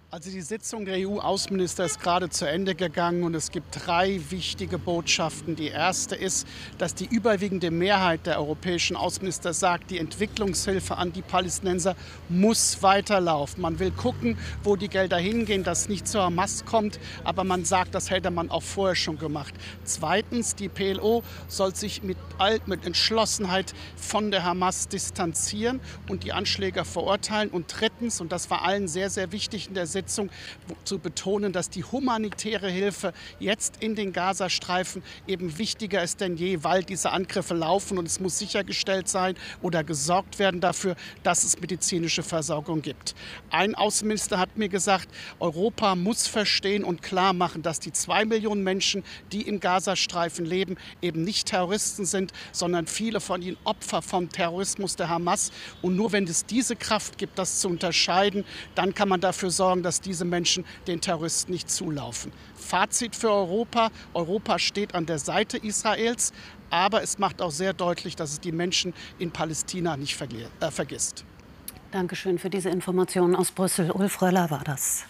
Also 0.09 0.31
die 0.31 0.41
Sitzung 0.41 0.85
der 0.85 1.05
EU-Außenminister 1.05 1.83
ist 1.83 1.99
gerade 1.99 2.29
zu 2.29 2.47
Ende 2.47 2.75
gegangen 2.75 3.23
und 3.23 3.35
es 3.35 3.51
gibt 3.51 3.85
drei 3.85 4.21
wichtige 4.29 4.77
Botschaften. 4.77 5.57
Die 5.57 5.67
erste 5.67 6.15
ist, 6.15 6.47
dass 6.77 6.95
die 6.95 7.07
überwiegende 7.07 7.71
Mehrheit 7.71 8.25
der 8.25 8.39
europäischen 8.39 8.95
Außenminister 8.95 9.51
sagt, 9.51 9.91
die 9.91 9.97
Entwicklungshilfe 9.97 10.95
an 10.95 11.11
die 11.11 11.21
Palästinenser 11.21 11.97
muss 12.29 12.81
weiterlaufen. 12.81 13.61
Man 13.61 13.79
will 13.79 13.91
gucken, 13.91 14.37
wo 14.63 14.77
die 14.77 14.87
Gelder 14.87 15.17
hingehen, 15.17 15.65
dass 15.65 15.89
nicht 15.89 16.07
zur 16.07 16.23
Hamas 16.23 16.63
kommt, 16.63 17.01
aber 17.25 17.43
man 17.43 17.65
sagt, 17.65 17.93
das 17.93 18.09
hätte 18.09 18.31
man 18.31 18.49
auch 18.49 18.63
vorher 18.63 18.95
schon 18.95 19.19
gemacht. 19.19 19.53
Zweitens, 19.83 20.55
die 20.55 20.69
PLO 20.69 21.21
soll 21.49 21.75
sich 21.75 22.01
mit, 22.01 22.17
mit 22.65 22.85
Entschlossenheit 22.85 23.73
von 23.97 24.31
der 24.31 24.45
Hamas 24.45 24.87
distanzieren 24.87 25.81
und 26.07 26.23
die 26.23 26.31
Anschläge 26.31 26.85
verurteilen. 26.85 27.49
Und 27.49 27.75
drittens, 27.77 28.21
und 28.21 28.31
das 28.31 28.49
war 28.49 28.63
allen 28.63 28.87
sehr, 28.87 29.09
sehr 29.09 29.33
wichtig 29.33 29.67
in 29.67 29.73
der 29.73 29.85
Sitzung 29.97 30.29
zu 30.83 30.99
betonen, 30.99 31.53
dass 31.53 31.69
die 31.69 31.83
humanitäre 31.83 32.69
Hilfe 32.69 33.13
jetzt 33.39 33.77
in 33.79 33.95
den 33.95 34.13
Gazastreifen 34.13 35.01
eben 35.25 35.57
wichtiger 35.57 36.03
ist 36.03 36.21
denn 36.21 36.37
je, 36.37 36.63
weil 36.63 36.83
diese 36.83 37.11
Angriffe 37.11 37.53
laufen 37.53 37.97
und 37.97 38.05
es 38.05 38.19
muss 38.19 38.37
sichergestellt 38.37 39.07
sein 39.07 39.35
oder 39.61 39.83
gesorgt 39.83 40.39
werden 40.39 40.61
dafür, 40.61 40.95
dass 41.23 41.43
es 41.43 41.59
medizinische 41.59 42.23
Versorgung 42.23 42.81
gibt. 42.81 43.15
Ein 43.49 43.75
Außenminister 43.75 44.37
hat 44.37 44.55
mir 44.57 44.69
gesagt, 44.69 45.09
Europa 45.39 45.95
muss 45.95 46.27
verstehen 46.27 46.83
und 46.83 47.01
klar 47.01 47.33
machen, 47.33 47.61
dass 47.63 47.79
die 47.79 47.91
zwei 47.91 48.25
Millionen 48.25 48.63
Menschen, 48.63 49.03
die 49.31 49.41
im 49.41 49.59
Gazastreifen 49.59 50.45
leben, 50.45 50.77
eben 51.01 51.23
nicht 51.23 51.47
Terroristen 51.47 52.05
sind, 52.05 52.33
sondern 52.51 52.85
viele 52.87 53.19
von 53.19 53.41
ihnen 53.41 53.57
Opfer 53.63 54.01
vom 54.01 54.29
Terrorismus 54.29 54.95
der 54.95 55.09
Hamas. 55.09 55.51
Und 55.81 55.95
nur 55.95 56.11
wenn 56.11 56.25
es 56.25 56.45
diese 56.45 56.75
Kraft 56.75 57.17
gibt, 57.17 57.39
das 57.39 57.59
zu 57.59 57.67
unterscheiden, 57.67 58.45
dann 58.75 58.93
kann 58.93 59.09
man 59.09 59.21
dafür 59.21 59.49
sorgen, 59.49 59.83
dass 59.87 60.01
diese 60.01 60.25
Menschen 60.25 60.65
den 60.85 60.99
Terroristen 60.99 61.53
nicht 61.53 61.71
zulaufen. 61.71 62.33
Fazit 62.55 63.15
für 63.15 63.31
Europa. 63.31 63.89
Europa 64.13 64.59
steht 64.59 64.93
an 64.93 65.05
der 65.05 65.17
Seite 65.17 65.57
Israels, 65.57 66.33
aber 66.69 67.01
es 67.01 67.19
macht 67.19 67.41
auch 67.41 67.51
sehr 67.51 67.71
deutlich, 67.71 68.17
dass 68.17 68.33
es 68.33 68.41
die 68.41 68.51
Menschen 68.51 68.93
in 69.17 69.31
Palästina 69.31 69.95
nicht 69.95 70.21
äh, 70.59 70.71
vergisst. 70.71 71.23
Dankeschön 71.91 72.37
für 72.37 72.49
diese 72.49 72.69
Informationen 72.69 73.33
aus 73.33 73.51
Brüssel. 73.51 73.91
Ulf 73.91 74.21
Röller 74.21 74.51
war 74.51 74.65
das. 74.65 75.05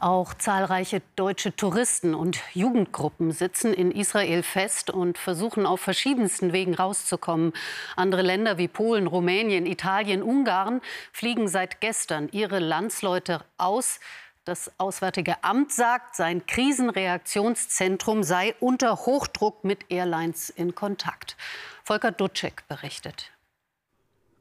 Auch 0.00 0.32
zahlreiche 0.32 1.02
deutsche 1.14 1.54
Touristen 1.54 2.14
und 2.14 2.40
Jugendgruppen 2.54 3.32
sitzen 3.32 3.74
in 3.74 3.90
Israel 3.90 4.42
fest 4.42 4.88
und 4.88 5.18
versuchen 5.18 5.66
auf 5.66 5.82
verschiedensten 5.82 6.54
Wegen 6.54 6.72
rauszukommen. 6.72 7.52
Andere 7.96 8.22
Länder 8.22 8.56
wie 8.56 8.66
Polen, 8.66 9.06
Rumänien, 9.06 9.66
Italien, 9.66 10.22
Ungarn 10.22 10.80
fliegen 11.12 11.48
seit 11.48 11.82
gestern 11.82 12.30
ihre 12.32 12.60
Landsleute 12.60 13.44
aus. 13.58 14.00
Das 14.46 14.72
Auswärtige 14.78 15.44
Amt 15.44 15.70
sagt, 15.70 16.16
sein 16.16 16.46
Krisenreaktionszentrum 16.46 18.22
sei 18.22 18.54
unter 18.58 19.04
Hochdruck 19.04 19.64
mit 19.64 19.90
Airlines 19.90 20.48
in 20.48 20.74
Kontakt. 20.74 21.36
Volker 21.84 22.10
Dutschek 22.10 22.66
berichtet. 22.68 23.32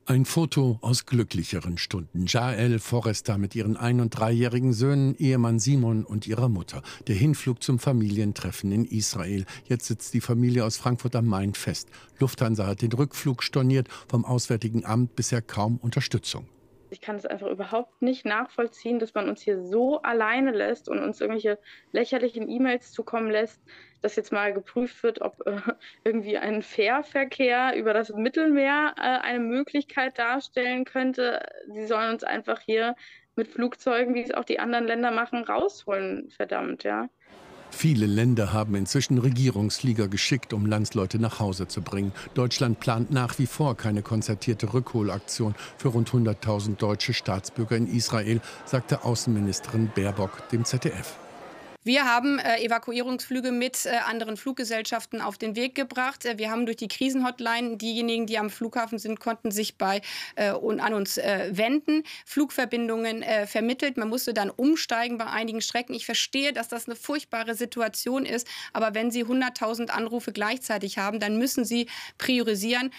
Ein 0.10 0.26
Foto 0.26 0.80
aus 0.82 1.06
glücklicheren 1.06 1.78
Stunden. 1.78 2.26
Jael 2.26 2.80
Forrester 2.80 3.38
mit 3.38 3.54
ihren 3.54 3.78
ein- 3.78 4.02
und 4.02 4.10
dreijährigen 4.10 4.74
Söhnen, 4.74 5.16
Ehemann 5.20 5.60
Simon 5.60 6.04
und 6.04 6.26
ihrer 6.26 6.50
Mutter. 6.50 6.82
Der 7.06 7.14
Hinflug 7.14 7.62
zum 7.62 7.78
Familientreffen 7.78 8.72
in 8.72 8.86
Israel. 8.86 9.46
Jetzt 9.66 9.86
sitzt 9.86 10.16
die 10.16 10.22
Familie 10.22 10.66
aus 10.66 10.78
Frankfurt 10.78 11.16
am 11.16 11.28
Main 11.28 11.54
fest. 11.54 11.90
Lufthansa 12.18 12.66
hat 12.66 12.82
den 12.82 12.92
Rückflug 12.92 13.44
storniert, 13.44 13.88
vom 14.08 14.26
Auswärtigen 14.26 14.84
Amt 14.84 15.16
bisher 15.16 15.44
kaum 15.44 15.78
Unterstützung. 15.78 16.48
Ich 16.92 17.02
kann 17.02 17.16
es 17.16 17.26
einfach 17.26 17.48
überhaupt 17.48 18.02
nicht 18.02 18.26
nachvollziehen, 18.26 19.00
dass 19.00 19.14
man 19.14 19.30
uns 19.30 19.42
hier 19.42 19.62
so 19.64 20.02
alleine 20.02 20.52
lässt 20.52 20.90
und 20.90 21.00
uns 21.00 21.22
irgendwelche 21.22 21.60
lächerlichen 21.92 22.50
E-Mails 22.50 22.92
zukommen 22.92 23.30
lässt, 23.30 23.62
dass 24.02 24.16
jetzt 24.16 24.32
mal 24.32 24.54
geprüft 24.54 25.04
wird, 25.04 25.22
ob 25.22 25.46
äh, 25.46 25.60
irgendwie 26.04 26.38
ein 26.38 26.62
Fährverkehr 26.62 27.76
über 27.76 27.94
das 27.94 28.10
Mittelmeer 28.10 28.96
äh, 28.98 29.02
eine 29.02 29.40
Möglichkeit 29.40 30.18
darstellen 30.18 30.86
könnte. 30.86 31.46
Sie 31.68 31.86
sollen 31.86 32.14
uns 32.14 32.24
einfach 32.24 32.62
hier 32.62 32.96
mit 33.36 33.48
Flugzeugen, 33.48 34.16
wie 34.16 34.24
es 34.24 34.34
auch 34.34 34.46
die 34.46 34.60
anderen 34.60 34.86
Länder 34.86 35.12
machen, 35.12 35.44
rausholen, 35.44 36.30
verdammt, 36.30 36.84
ja. 36.84 37.10
Viele 37.72 38.08
Länder 38.08 38.52
haben 38.52 38.76
inzwischen 38.76 39.18
Regierungsflieger 39.18 40.08
geschickt, 40.08 40.54
um 40.54 40.66
Landsleute 40.66 41.20
nach 41.20 41.40
Hause 41.40 41.68
zu 41.68 41.82
bringen. 41.82 42.12
Deutschland 42.34 42.80
plant 42.80 43.12
nach 43.12 43.40
wie 43.40 43.48
vor 43.48 43.78
keine 43.78 44.02
konzertierte 44.02 44.74
Rückholaktion 44.74 45.56
für 45.78 45.90
rund 45.90 46.10
100.000 46.10 46.76
deutsche 46.78 47.14
Staatsbürger 47.14 47.78
in 47.78 47.88
Israel, 47.88 48.42
sagte 48.66 49.04
Außenministerin 49.04 49.92
Baerbock 49.96 50.50
dem 50.50 50.66
ZDF. 50.66 51.18
Wir 51.86 52.04
haben 52.04 52.40
äh, 52.40 52.62
Evakuierungsflüge 52.62 53.54
mit 53.54 53.86
äh, 53.86 53.92
anderen 54.06 54.36
Fluggesellschaften 54.36 55.22
auf 55.22 55.38
den 55.38 55.56
Weg 55.56 55.76
gebracht. 55.76 56.26
Äh, 56.26 56.38
wir 56.38 56.52
haben 56.52 56.66
durch 56.66 56.76
die 56.76 56.90
Krisenhotline 56.90 57.78
diejenigen, 57.78 58.26
die 58.26 58.38
am 58.38 58.50
Flughafen 58.50 59.00
sind, 59.00 59.22
konnten 59.22 59.50
sich 59.50 59.78
bei 59.78 60.02
äh, 60.36 60.52
und 60.52 60.82
an 60.82 60.94
uns 60.94 61.18
äh, 61.18 61.52
wenden, 61.54 62.04
Flugverbindungen 62.26 63.24
vermittelt. 63.48 63.98
Man 63.98 64.10
musste 64.10 64.34
dann 64.34 64.50
umsteigen 64.50 65.18
bei 65.18 65.26
einigen 65.26 65.62
Strecken. 65.62 65.94
Ich 65.94 66.06
verstehe, 66.06 66.54
dass 66.54 66.68
das 66.68 66.88
eine 66.88 66.96
furchtbare 66.96 67.56
Situation 67.56 68.26
ist, 68.26 68.48
aber 68.74 68.94
wenn 68.94 69.12
Sie 69.12 69.24
100.000 69.24 69.90
Anrufe 69.90 70.32
gleichzeitig 70.32 70.98
haben, 70.98 71.20
dann 71.20 71.38
müssen 71.38 71.66
Sie 71.66 71.88
priorisieren. 72.18 72.92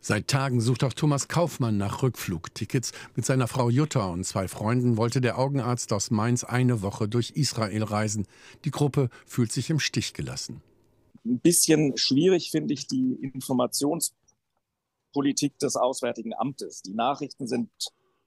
Seit 0.00 0.28
Tagen 0.28 0.60
sucht 0.60 0.84
auch 0.84 0.92
Thomas 0.92 1.28
Kaufmann 1.28 1.76
nach 1.76 2.02
Rückflugtickets. 2.02 2.92
Mit 3.16 3.26
seiner 3.26 3.48
Frau 3.48 3.68
Jutta 3.68 4.06
und 4.06 4.24
zwei 4.24 4.46
Freunden 4.46 4.96
wollte 4.96 5.20
der 5.20 5.38
Augenarzt 5.38 5.92
aus 5.92 6.10
Mainz 6.10 6.44
eine 6.44 6.82
Woche 6.82 7.08
durch 7.08 7.32
Israel 7.32 7.82
reisen. 7.82 8.26
Die 8.64 8.70
Gruppe 8.70 9.10
fühlt 9.26 9.50
sich 9.50 9.70
im 9.70 9.80
Stich 9.80 10.14
gelassen. 10.14 10.62
Ein 11.24 11.40
bisschen 11.40 11.96
schwierig 11.96 12.52
finde 12.52 12.74
ich 12.74 12.86
die 12.86 13.18
Informationspolitik 13.20 15.58
des 15.58 15.74
Auswärtigen 15.76 16.32
Amtes. 16.32 16.82
Die 16.82 16.94
Nachrichten 16.94 17.48
sind 17.48 17.70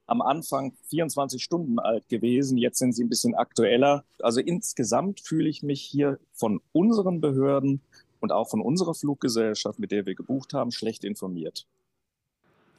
am 0.07 0.21
Anfang 0.21 0.75
24 0.89 1.41
Stunden 1.41 1.79
alt 1.79 2.09
gewesen, 2.09 2.57
jetzt 2.57 2.79
sind 2.79 2.93
sie 2.93 3.05
ein 3.05 3.09
bisschen 3.09 3.33
aktueller. 3.33 4.03
Also 4.19 4.41
insgesamt 4.41 5.21
fühle 5.21 5.47
ich 5.47 5.63
mich 5.63 5.81
hier 5.81 6.19
von 6.33 6.59
unseren 6.73 7.21
Behörden 7.21 7.79
und 8.21 8.31
auch 8.31 8.49
von 8.49 8.61
unserer 8.61 8.93
Fluggesellschaft, 8.93 9.79
mit 9.79 9.91
der 9.91 10.05
wir 10.05 10.15
gebucht 10.15 10.53
haben, 10.53 10.71
schlecht 10.71 11.03
informiert. 11.03 11.67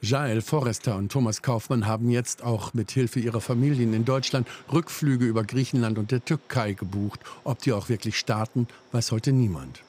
Jael 0.00 0.40
Forrester 0.40 0.96
und 0.96 1.12
Thomas 1.12 1.42
Kaufmann 1.42 1.86
haben 1.86 2.10
jetzt 2.10 2.42
auch 2.42 2.74
mit 2.74 2.90
Hilfe 2.90 3.20
ihrer 3.20 3.40
Familien 3.40 3.94
in 3.94 4.04
Deutschland 4.04 4.48
Rückflüge 4.72 5.24
über 5.24 5.44
Griechenland 5.44 5.96
und 5.96 6.10
der 6.10 6.24
Türkei 6.24 6.72
gebucht. 6.72 7.20
Ob 7.44 7.60
die 7.60 7.72
auch 7.72 7.88
wirklich 7.88 8.18
starten, 8.18 8.66
weiß 8.90 9.12
heute 9.12 9.30
niemand. 9.30 9.84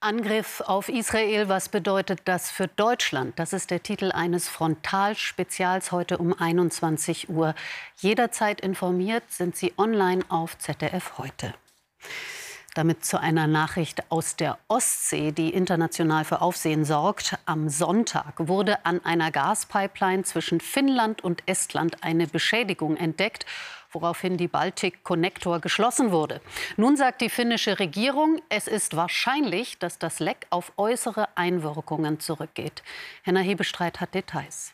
Angriff 0.00 0.60
auf 0.60 0.90
Israel, 0.90 1.48
was 1.48 1.70
bedeutet 1.70 2.20
das 2.26 2.50
für 2.50 2.68
Deutschland? 2.68 3.38
Das 3.38 3.54
ist 3.54 3.70
der 3.70 3.82
Titel 3.82 4.12
eines 4.12 4.50
Frontalspezials 4.50 5.92
heute 5.92 6.18
um 6.18 6.34
21 6.38 7.30
Uhr. 7.30 7.54
Jederzeit 7.96 8.60
informiert 8.60 9.24
sind 9.30 9.56
Sie 9.56 9.72
online 9.78 10.22
auf 10.28 10.58
ZDF 10.58 11.16
heute. 11.16 11.54
Damit 12.74 13.04
zu 13.04 13.20
einer 13.20 13.46
Nachricht 13.46 14.10
aus 14.10 14.36
der 14.36 14.58
Ostsee, 14.68 15.30
die 15.30 15.54
international 15.54 16.24
für 16.24 16.42
Aufsehen 16.42 16.84
sorgt. 16.84 17.38
Am 17.46 17.68
Sonntag 17.68 18.34
wurde 18.38 18.84
an 18.84 19.04
einer 19.04 19.30
Gaspipeline 19.30 20.24
zwischen 20.24 20.60
Finnland 20.60 21.22
und 21.22 21.42
Estland 21.46 22.02
eine 22.02 22.26
Beschädigung 22.26 22.96
entdeckt 22.96 23.46
woraufhin 23.94 24.36
die 24.36 24.48
Baltic 24.48 25.04
Connector 25.04 25.60
geschlossen 25.60 26.10
wurde. 26.10 26.40
Nun 26.76 26.96
sagt 26.96 27.20
die 27.20 27.28
finnische 27.28 27.78
Regierung, 27.78 28.40
es 28.48 28.66
ist 28.66 28.96
wahrscheinlich, 28.96 29.78
dass 29.78 29.98
das 29.98 30.18
Leck 30.18 30.46
auf 30.50 30.72
äußere 30.76 31.28
Einwirkungen 31.36 32.20
zurückgeht. 32.20 32.82
Henna 33.22 33.40
Hebestreit 33.40 34.00
hat 34.00 34.14
Details. 34.14 34.72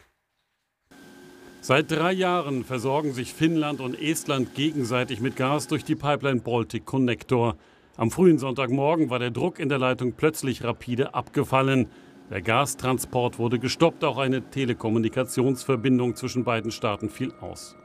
Seit 1.62 1.90
drei 1.90 2.12
Jahren 2.12 2.64
versorgen 2.64 3.12
sich 3.12 3.34
Finnland 3.34 3.80
und 3.80 4.00
Estland 4.00 4.54
gegenseitig 4.54 5.20
mit 5.20 5.36
Gas 5.36 5.68
durch 5.68 5.84
die 5.84 5.94
Pipeline 5.94 6.40
Baltic 6.40 6.86
Connector. 6.86 7.56
Am 7.96 8.10
frühen 8.10 8.38
Sonntagmorgen 8.38 9.10
war 9.10 9.18
der 9.18 9.30
Druck 9.30 9.58
in 9.58 9.68
der 9.68 9.78
Leitung 9.78 10.12
plötzlich 10.12 10.64
rapide 10.64 11.14
abgefallen. 11.14 11.88
Der 12.30 12.40
Gastransport 12.40 13.38
wurde 13.38 13.58
gestoppt, 13.58 14.04
auch 14.04 14.18
eine 14.18 14.48
Telekommunikationsverbindung 14.50 16.14
zwischen 16.14 16.44
beiden 16.44 16.70
Staaten 16.70 17.10
fiel 17.10 17.32
aus. 17.40 17.76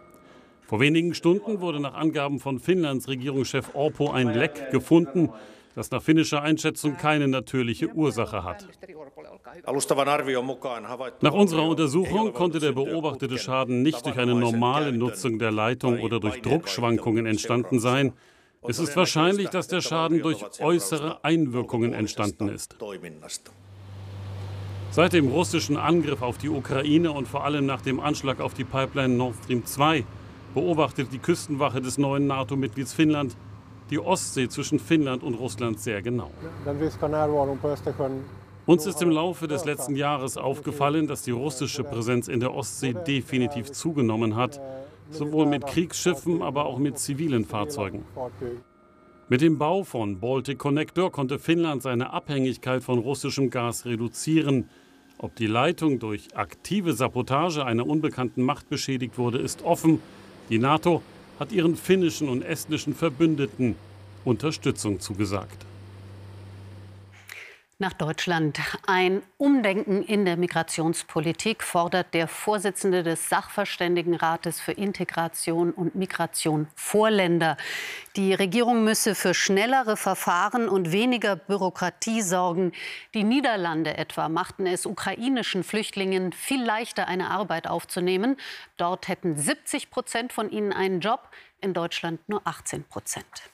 Vor 0.62 0.80
wenigen 0.80 1.14
Stunden 1.14 1.60
wurde 1.62 1.80
nach 1.80 1.96
Angaben 1.96 2.40
von 2.40 2.60
Finnlands 2.60 3.08
Regierungschef 3.08 3.74
Orpo 3.74 4.12
ein 4.12 4.34
Leck 4.34 4.72
gefunden, 4.72 5.30
das 5.76 5.92
nach 5.92 6.02
finnischer 6.02 6.42
Einschätzung 6.42 6.96
keine 6.98 7.28
natürliche 7.28 7.90
Ursache 7.94 8.44
hat. 8.44 8.68
Nach 11.22 11.34
unserer 11.34 11.68
Untersuchung 11.68 12.34
konnte 12.34 12.60
der 12.60 12.72
beobachtete 12.72 13.38
Schaden 13.38 13.82
nicht 13.82 14.06
durch 14.06 14.18
eine 14.18 14.36
normale 14.36 14.92
Nutzung 14.92 15.40
der 15.40 15.52
Leitung 15.52 16.00
oder 16.00 16.20
durch 16.20 16.42
Druckschwankungen 16.42 17.26
entstanden 17.26 17.80
sein. 17.80 18.14
Es 18.68 18.80
ist 18.80 18.96
wahrscheinlich, 18.96 19.50
dass 19.50 19.68
der 19.68 19.82
Schaden 19.82 20.22
durch 20.22 20.44
äußere 20.60 21.24
Einwirkungen 21.24 21.94
entstanden 21.94 22.50
ist. 22.50 22.76
Seit 24.92 25.14
dem 25.14 25.28
russischen 25.28 25.78
Angriff 25.78 26.22
auf 26.22 26.38
die 26.38 26.50
Ukraine 26.50 27.12
und 27.12 27.28
vor 27.28 27.44
allem 27.44 27.66
nach 27.66 27.82
dem 27.82 28.00
Anschlag 28.00 28.40
auf 28.40 28.54
die 28.54 28.64
Pipeline 28.64 29.14
Nord 29.14 29.36
Stream 29.44 29.66
2 29.66 30.06
beobachtet 30.54 31.12
die 31.12 31.20
Küstenwache 31.20 31.82
des 31.82 31.98
neuen 31.98 32.28
NATO-Mitglieds 32.28 32.94
Finnland 32.94 33.36
die 33.90 34.00
Ostsee 34.00 34.48
zwischen 34.48 34.80
Finnland 34.80 35.22
und 35.22 35.36
Russland 35.36 35.80
sehr 35.80 36.02
genau. 36.02 36.32
Uns 38.66 38.86
ist 38.88 39.02
im 39.02 39.12
Laufe 39.12 39.48
des 39.48 39.66
letzten 39.66 39.96
Jahres 39.96 40.38
aufgefallen, 40.38 41.08
dass 41.08 41.22
die 41.22 41.32
russische 41.32 41.84
Präsenz 41.84 42.28
in 42.28 42.40
der 42.40 42.56
Ostsee 42.56 42.96
definitiv 43.06 43.72
zugenommen 43.72 44.36
hat, 44.36 44.60
sowohl 45.12 45.46
mit 45.46 45.66
Kriegsschiffen, 45.66 46.42
aber 46.42 46.66
auch 46.66 46.78
mit 46.78 46.98
zivilen 46.98 47.46
Fahrzeugen. 47.46 48.04
Mit 49.28 49.42
dem 49.42 49.58
Bau 49.58 49.84
von 49.84 50.20
Baltic 50.20 50.60
Connector 50.60 51.12
konnte 51.12 51.40
Finnland 51.40 51.82
seine 51.82 52.14
Abhängigkeit 52.14 52.84
von 52.84 53.00
russischem 53.00 53.50
Gas 53.50 53.86
reduzieren. 53.86 54.70
Ob 55.18 55.36
die 55.36 55.48
Leitung 55.48 56.00
durch 56.00 56.36
aktive 56.36 56.94
Sabotage 56.94 57.66
einer 57.66 57.88
unbekannten 57.88 58.44
Macht 58.44 58.70
beschädigt 58.70 59.18
wurde, 59.18 59.40
ist 59.40 59.64
offen. 59.64 60.00
Die 60.50 60.60
NATO 60.60 61.02
hat 61.40 61.52
ihren 61.52 61.76
finnischen 61.76 62.30
und 62.30 62.44
estnischen 62.44 62.94
Verbündeten 62.94 63.76
Unterstützung 64.26 65.00
zugesagt. 65.00 65.66
Nach 67.78 67.92
Deutschland. 67.92 68.58
Ein 68.88 69.22
Umdenken 69.36 70.02
in 70.02 70.24
der 70.24 70.38
Migrationspolitik 70.38 71.62
fordert 71.62 72.14
der 72.14 72.30
Vorsitzende 72.30 73.04
des 73.04 73.28
Sachverständigenrates 73.28 74.62
für 74.62 74.72
Integration 74.72 75.72
und 75.72 75.94
Migration 75.94 76.70
vor 76.74 77.10
Länder. 77.10 77.58
Die 78.16 78.34
Regierung 78.34 78.86
müsse 78.86 79.14
für 79.14 79.34
schnellere 79.34 79.98
Verfahren 79.98 80.70
und 80.70 80.94
weniger 80.94 81.36
Bürokratie 81.36 82.22
sorgen. 82.22 82.72
Die 83.14 83.26
Niederlande 83.26 83.98
etwa 83.98 84.30
machten 84.30 84.68
es 84.68 84.86
ukrainischen 84.86 85.66
Flüchtlingen 85.66 86.32
viel 86.32 86.64
leichter, 86.64 87.10
eine 87.10 87.30
Arbeit 87.30 87.68
aufzunehmen. 87.68 88.38
Dort 88.78 89.10
hätten 89.10 89.36
70 89.36 89.90
Prozent 89.90 90.32
von 90.32 90.50
ihnen 90.50 90.72
einen 90.72 91.02
Job, 91.02 91.28
in 91.60 91.74
Deutschland 91.74 92.22
nur 92.30 92.42
18 92.46 92.86
Prozent. 92.86 93.50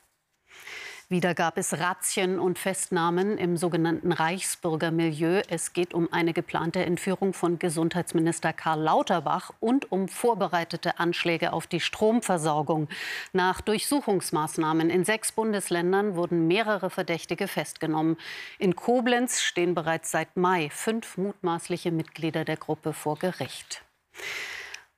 Wieder 1.12 1.34
gab 1.34 1.58
es 1.58 1.78
Razzien 1.78 2.40
und 2.40 2.58
Festnahmen 2.58 3.38
im 3.38 3.58
sogenannten 3.58 4.14
Reichsbürgermilieu. 4.14 5.42
Es 5.50 5.74
geht 5.74 5.94
um 5.94 6.08
eine 6.14 6.32
geplante 6.32 6.86
Entführung 6.86 7.34
von 7.34 7.60
Gesundheitsminister 7.60 8.54
Karl 8.54 8.80
Lauterbach 8.80 9.52
und 9.60 9.92
um 9.92 10.08
vorbereitete 10.08 11.00
Anschläge 11.00 11.52
auf 11.52 11.68
die 11.68 11.82
Stromversorgung. 11.82 12.88
Nach 13.34 13.60
Durchsuchungsmaßnahmen 13.60 14.90
in 14.90 15.04
sechs 15.04 15.34
Bundesländern 15.34 16.16
wurden 16.16 16.48
mehrere 16.48 16.90
Verdächtige 16.90 17.50
festgenommen. 17.50 18.16
In 18.58 18.78
Koblenz 18.78 19.42
stehen 19.42 19.76
bereits 19.76 20.12
seit 20.12 20.38
Mai 20.38 20.70
fünf 20.72 21.18
mutmaßliche 21.18 21.92
Mitglieder 21.92 22.46
der 22.46 22.56
Gruppe 22.56 22.94
vor 22.94 23.20
Gericht. 23.20 23.84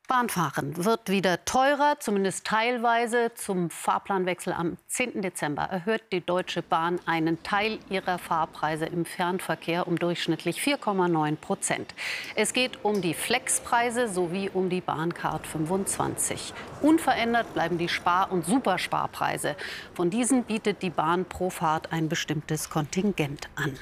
Bahnfahren 0.07 0.83
wird 0.83 1.09
wieder 1.09 1.45
teurer, 1.45 1.95
zumindest 1.99 2.45
teilweise. 2.45 3.31
Zum 3.35 3.69
Fahrplanwechsel 3.69 4.51
am 4.51 4.77
10. 4.87 5.21
Dezember 5.21 5.63
erhöht 5.63 6.03
die 6.11 6.19
Deutsche 6.19 6.61
Bahn 6.61 6.99
einen 7.05 7.41
Teil 7.43 7.79
ihrer 7.89 8.19
Fahrpreise 8.19 8.85
im 8.85 9.05
Fernverkehr 9.05 9.87
um 9.87 9.97
durchschnittlich 9.97 10.59
4,9 10.59 11.37
Prozent. 11.37 11.95
Es 12.35 12.51
geht 12.51 12.83
um 12.83 13.01
die 13.01 13.13
Flexpreise 13.13 14.09
sowie 14.09 14.49
um 14.53 14.69
die 14.69 14.81
Bahncard 14.81 15.47
25. 15.47 16.53
Unverändert 16.81 17.53
bleiben 17.53 17.77
die 17.77 17.89
Spar- 17.89 18.31
und 18.31 18.45
Supersparpreise. 18.45 19.55
Von 19.93 20.09
diesen 20.09 20.43
bietet 20.43 20.81
die 20.81 20.89
Bahn 20.89 21.23
pro 21.23 21.49
Fahrt 21.49 21.93
ein 21.93 22.09
bestimmtes 22.09 22.69
Kontingent 22.69 23.47
an. 23.55 23.79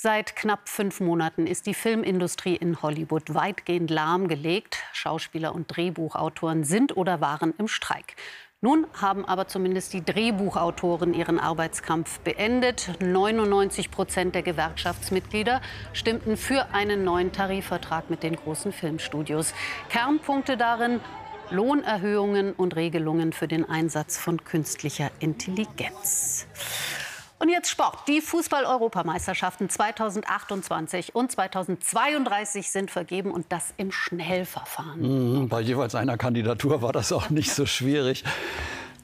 Seit 0.00 0.36
knapp 0.36 0.68
fünf 0.68 1.00
Monaten 1.00 1.48
ist 1.48 1.66
die 1.66 1.74
Filmindustrie 1.74 2.54
in 2.54 2.80
Hollywood 2.82 3.34
weitgehend 3.34 3.90
lahmgelegt. 3.90 4.78
Schauspieler 4.92 5.52
und 5.52 5.76
Drehbuchautoren 5.76 6.62
sind 6.62 6.96
oder 6.96 7.20
waren 7.20 7.52
im 7.58 7.66
Streik. 7.66 8.14
Nun 8.60 8.86
haben 8.92 9.24
aber 9.24 9.48
zumindest 9.48 9.92
die 9.92 10.04
Drehbuchautoren 10.04 11.14
ihren 11.14 11.40
Arbeitskampf 11.40 12.20
beendet. 12.20 12.92
99 13.00 13.90
Prozent 13.90 14.36
der 14.36 14.42
Gewerkschaftsmitglieder 14.44 15.60
stimmten 15.92 16.36
für 16.36 16.72
einen 16.72 17.02
neuen 17.02 17.32
Tarifvertrag 17.32 18.08
mit 18.08 18.22
den 18.22 18.36
großen 18.36 18.72
Filmstudios. 18.72 19.52
Kernpunkte 19.88 20.56
darin 20.56 21.00
Lohnerhöhungen 21.50 22.52
und 22.52 22.76
Regelungen 22.76 23.32
für 23.32 23.48
den 23.48 23.68
Einsatz 23.68 24.16
von 24.16 24.44
künstlicher 24.44 25.10
Intelligenz. 25.18 26.46
Und 27.40 27.50
jetzt 27.50 27.70
Sport. 27.70 27.98
Die 28.08 28.20
Fußball-Europameisterschaften 28.20 29.68
2028 29.68 31.14
und 31.14 31.30
2032 31.30 32.70
sind 32.70 32.90
vergeben 32.90 33.30
und 33.30 33.46
das 33.50 33.74
im 33.76 33.92
Schnellverfahren. 33.92 35.42
Mhm, 35.42 35.48
bei 35.48 35.60
jeweils 35.60 35.94
einer 35.94 36.16
Kandidatur 36.16 36.82
war 36.82 36.92
das 36.92 37.12
auch 37.12 37.30
nicht 37.30 37.52
so 37.52 37.64
schwierig. 37.64 38.24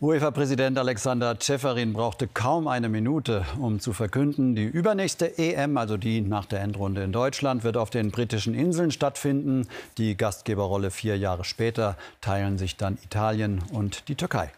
UEFA-Präsident 0.00 0.76
Alexander 0.76 1.38
Ceferin 1.40 1.92
brauchte 1.92 2.26
kaum 2.26 2.66
eine 2.66 2.88
Minute, 2.88 3.46
um 3.60 3.78
zu 3.78 3.92
verkünden, 3.92 4.56
die 4.56 4.64
übernächste 4.64 5.38
EM, 5.38 5.78
also 5.78 5.96
die 5.96 6.20
nach 6.20 6.44
der 6.44 6.60
Endrunde 6.60 7.04
in 7.04 7.12
Deutschland, 7.12 7.62
wird 7.62 7.76
auf 7.76 7.90
den 7.90 8.10
britischen 8.10 8.54
Inseln 8.54 8.90
stattfinden. 8.90 9.68
Die 9.96 10.16
Gastgeberrolle 10.16 10.90
vier 10.90 11.16
Jahre 11.16 11.44
später 11.44 11.96
teilen 12.20 12.58
sich 12.58 12.76
dann 12.76 12.98
Italien 13.04 13.62
und 13.72 14.08
die 14.08 14.16
Türkei. 14.16 14.50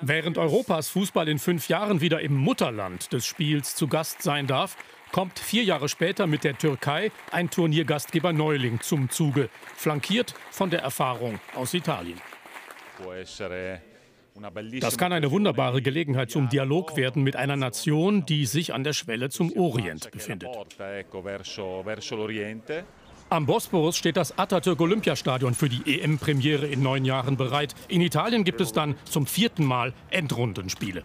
Während 0.00 0.38
Europas 0.38 0.88
Fußball 0.88 1.28
in 1.28 1.38
fünf 1.38 1.68
Jahren 1.68 2.00
wieder 2.00 2.20
im 2.20 2.34
Mutterland 2.34 3.12
des 3.12 3.26
Spiels 3.26 3.74
zu 3.74 3.88
Gast 3.88 4.22
sein 4.22 4.46
darf, 4.46 4.76
kommt 5.12 5.38
vier 5.38 5.64
Jahre 5.64 5.88
später 5.88 6.26
mit 6.26 6.44
der 6.44 6.56
Türkei 6.56 7.10
ein 7.30 7.50
Turniergastgeber 7.50 8.32
Neuling 8.32 8.80
zum 8.80 9.10
Zuge, 9.10 9.48
flankiert 9.76 10.34
von 10.50 10.70
der 10.70 10.80
Erfahrung 10.82 11.40
aus 11.54 11.74
Italien. 11.74 12.20
Das 14.80 14.98
kann 14.98 15.12
eine 15.12 15.30
wunderbare 15.30 15.82
Gelegenheit 15.82 16.30
zum 16.30 16.48
Dialog 16.48 16.96
werden 16.96 17.22
mit 17.22 17.34
einer 17.34 17.56
Nation, 17.56 18.24
die 18.24 18.46
sich 18.46 18.72
an 18.72 18.84
der 18.84 18.92
Schwelle 18.92 19.30
zum 19.30 19.52
Orient 19.56 20.10
befindet. 20.12 20.48
Am 23.30 23.44
Bosporus 23.44 23.98
steht 23.98 24.16
das 24.16 24.38
Atatürk 24.38 24.80
Olympiastadion 24.80 25.52
für 25.52 25.68
die 25.68 26.00
EM-Premiere 26.00 26.66
in 26.66 26.82
neun 26.82 27.04
Jahren 27.04 27.36
bereit. 27.36 27.74
In 27.88 28.00
Italien 28.00 28.42
gibt 28.42 28.62
es 28.62 28.72
dann 28.72 28.94
zum 29.04 29.26
vierten 29.26 29.66
Mal 29.66 29.92
Endrundenspiele. 30.08 31.02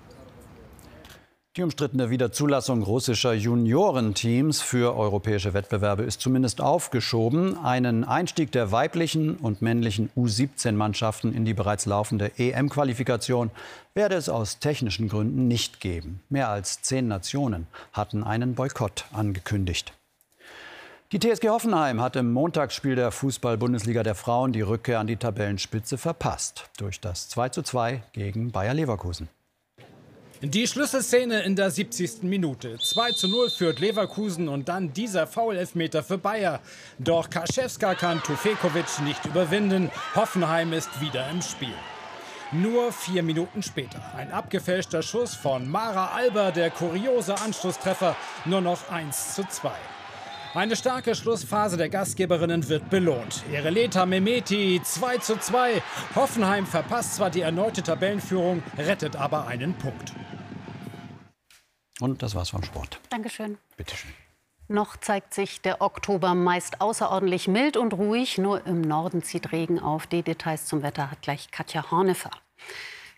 Die 1.57 1.63
umstrittene 1.63 2.09
Wiederzulassung 2.09 2.81
russischer 2.81 3.33
Juniorenteams 3.33 4.61
für 4.61 4.95
europäische 4.95 5.53
Wettbewerbe 5.53 6.03
ist 6.03 6.21
zumindest 6.21 6.61
aufgeschoben. 6.61 7.57
Einen 7.57 8.05
Einstieg 8.05 8.53
der 8.53 8.71
weiblichen 8.71 9.35
und 9.35 9.61
männlichen 9.61 10.09
U17-Mannschaften 10.15 11.33
in 11.33 11.43
die 11.43 11.53
bereits 11.53 11.85
laufende 11.85 12.31
EM-Qualifikation 12.37 13.51
werde 13.93 14.15
es 14.15 14.29
aus 14.29 14.59
technischen 14.59 15.09
Gründen 15.09 15.49
nicht 15.49 15.81
geben. 15.81 16.21
Mehr 16.29 16.47
als 16.47 16.81
zehn 16.81 17.09
Nationen 17.09 17.67
hatten 17.91 18.23
einen 18.23 18.55
Boykott 18.55 19.05
angekündigt. 19.11 19.93
Die 21.11 21.19
TSG 21.19 21.49
Hoffenheim 21.49 22.01
hat 22.01 22.15
im 22.15 22.31
Montagsspiel 22.31 22.95
der 22.95 23.11
Fußball-Bundesliga 23.11 24.01
der 24.01 24.15
Frauen 24.15 24.51
die 24.51 24.61
Rückkehr 24.61 24.99
an 24.99 25.05
die 25.05 25.17
Tabellenspitze 25.17 25.99
verpasst. 25.99 26.69
Durch 26.77 26.99
das 26.99 27.29
2:2 27.29 28.01
gegen 28.13 28.51
Bayer 28.51 28.73
Leverkusen. 28.73 29.29
Die 30.41 30.67
Schlüsselszene 30.67 31.43
in 31.43 31.55
der 31.55 31.71
70. 31.71 32.23
Minute. 32.23 32.77
2 32.77 33.11
zu 33.11 33.29
0 33.29 33.49
führt 33.49 33.79
Leverkusen 33.79 34.49
und 34.49 34.67
dann 34.67 34.91
dieser 34.91 35.25
Foul-Elfmeter 35.25 36.03
für 36.03 36.17
Bayer. 36.17 36.59
Doch 36.99 37.29
Kaschewska 37.29 37.95
kann 37.95 38.21
Tufekovic 38.23 38.99
nicht 39.05 39.23
überwinden. 39.25 39.89
Hoffenheim 40.15 40.73
ist 40.73 40.99
wieder 40.99 41.29
im 41.29 41.41
Spiel. 41.41 41.73
Nur 42.51 42.91
vier 42.91 43.23
Minuten 43.23 43.63
später. 43.63 44.01
Ein 44.17 44.31
abgefälschter 44.31 45.01
Schuss 45.01 45.33
von 45.33 45.69
Mara 45.69 46.07
Alber, 46.07 46.51
der 46.51 46.71
kuriose 46.71 47.39
Anschlusstreffer. 47.39 48.15
Nur 48.43 48.61
noch 48.61 48.89
1 48.89 49.35
zu 49.35 49.47
2. 49.47 49.71
Eine 50.55 50.75
starke 50.75 51.15
Schlussphase 51.15 51.77
der 51.77 51.89
Gastgeberinnen 51.89 52.69
wird 52.69 52.91
belohnt. 52.91 53.43
Ereleta 53.51 54.05
Memeti 54.05 54.79
2 54.83 55.17
zu 55.17 55.39
2. 55.39 55.81
Hoffenheim 56.13 56.67
verpasst 56.67 57.15
zwar 57.15 57.31
die 57.31 57.41
erneute 57.41 57.81
Tabellenführung, 57.81 58.61
rettet 58.77 59.15
aber 59.15 59.47
einen 59.47 59.73
Punkt. 59.73 60.13
Und 61.99 62.21
das 62.21 62.35
war's 62.35 62.51
vom 62.51 62.61
Sport. 62.61 62.99
Dankeschön. 63.09 63.57
Bitteschön. 63.77 64.11
Noch 64.67 64.95
zeigt 64.95 65.33
sich 65.33 65.59
der 65.61 65.81
Oktober 65.81 66.35
meist 66.35 66.81
außerordentlich 66.81 67.47
mild 67.47 67.75
und 67.75 67.93
ruhig. 67.93 68.37
Nur 68.37 68.63
im 68.67 68.81
Norden 68.81 69.23
zieht 69.23 69.51
Regen 69.51 69.79
auf. 69.79 70.05
Die 70.05 70.21
Details 70.21 70.67
zum 70.67 70.83
Wetter 70.83 71.09
hat 71.09 71.23
gleich 71.23 71.49
Katja 71.49 71.89
Hornefer. 71.89 72.31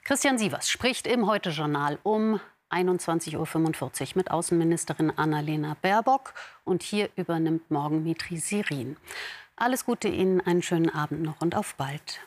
Christian 0.06 0.38
Sievers 0.38 0.70
spricht 0.70 1.06
im 1.06 1.28
Heute-Journal 1.28 2.00
um 2.04 2.40
21.45 2.70 4.02
Uhr 4.02 4.12
mit 4.16 4.32
Außenministerin 4.32 5.12
Annalena 5.18 5.76
Baerbock. 5.82 6.34
Und 6.64 6.84
hier 6.84 7.10
übernimmt 7.16 7.72
morgen 7.72 8.04
Mitri 8.04 8.38
Sirin. 8.38 8.98
Alles 9.56 9.86
Gute 9.86 10.08
Ihnen, 10.08 10.42
einen 10.42 10.62
schönen 10.62 10.90
Abend 10.90 11.22
noch 11.22 11.42
und 11.42 11.56
auf 11.56 11.76
bald. 11.76 12.20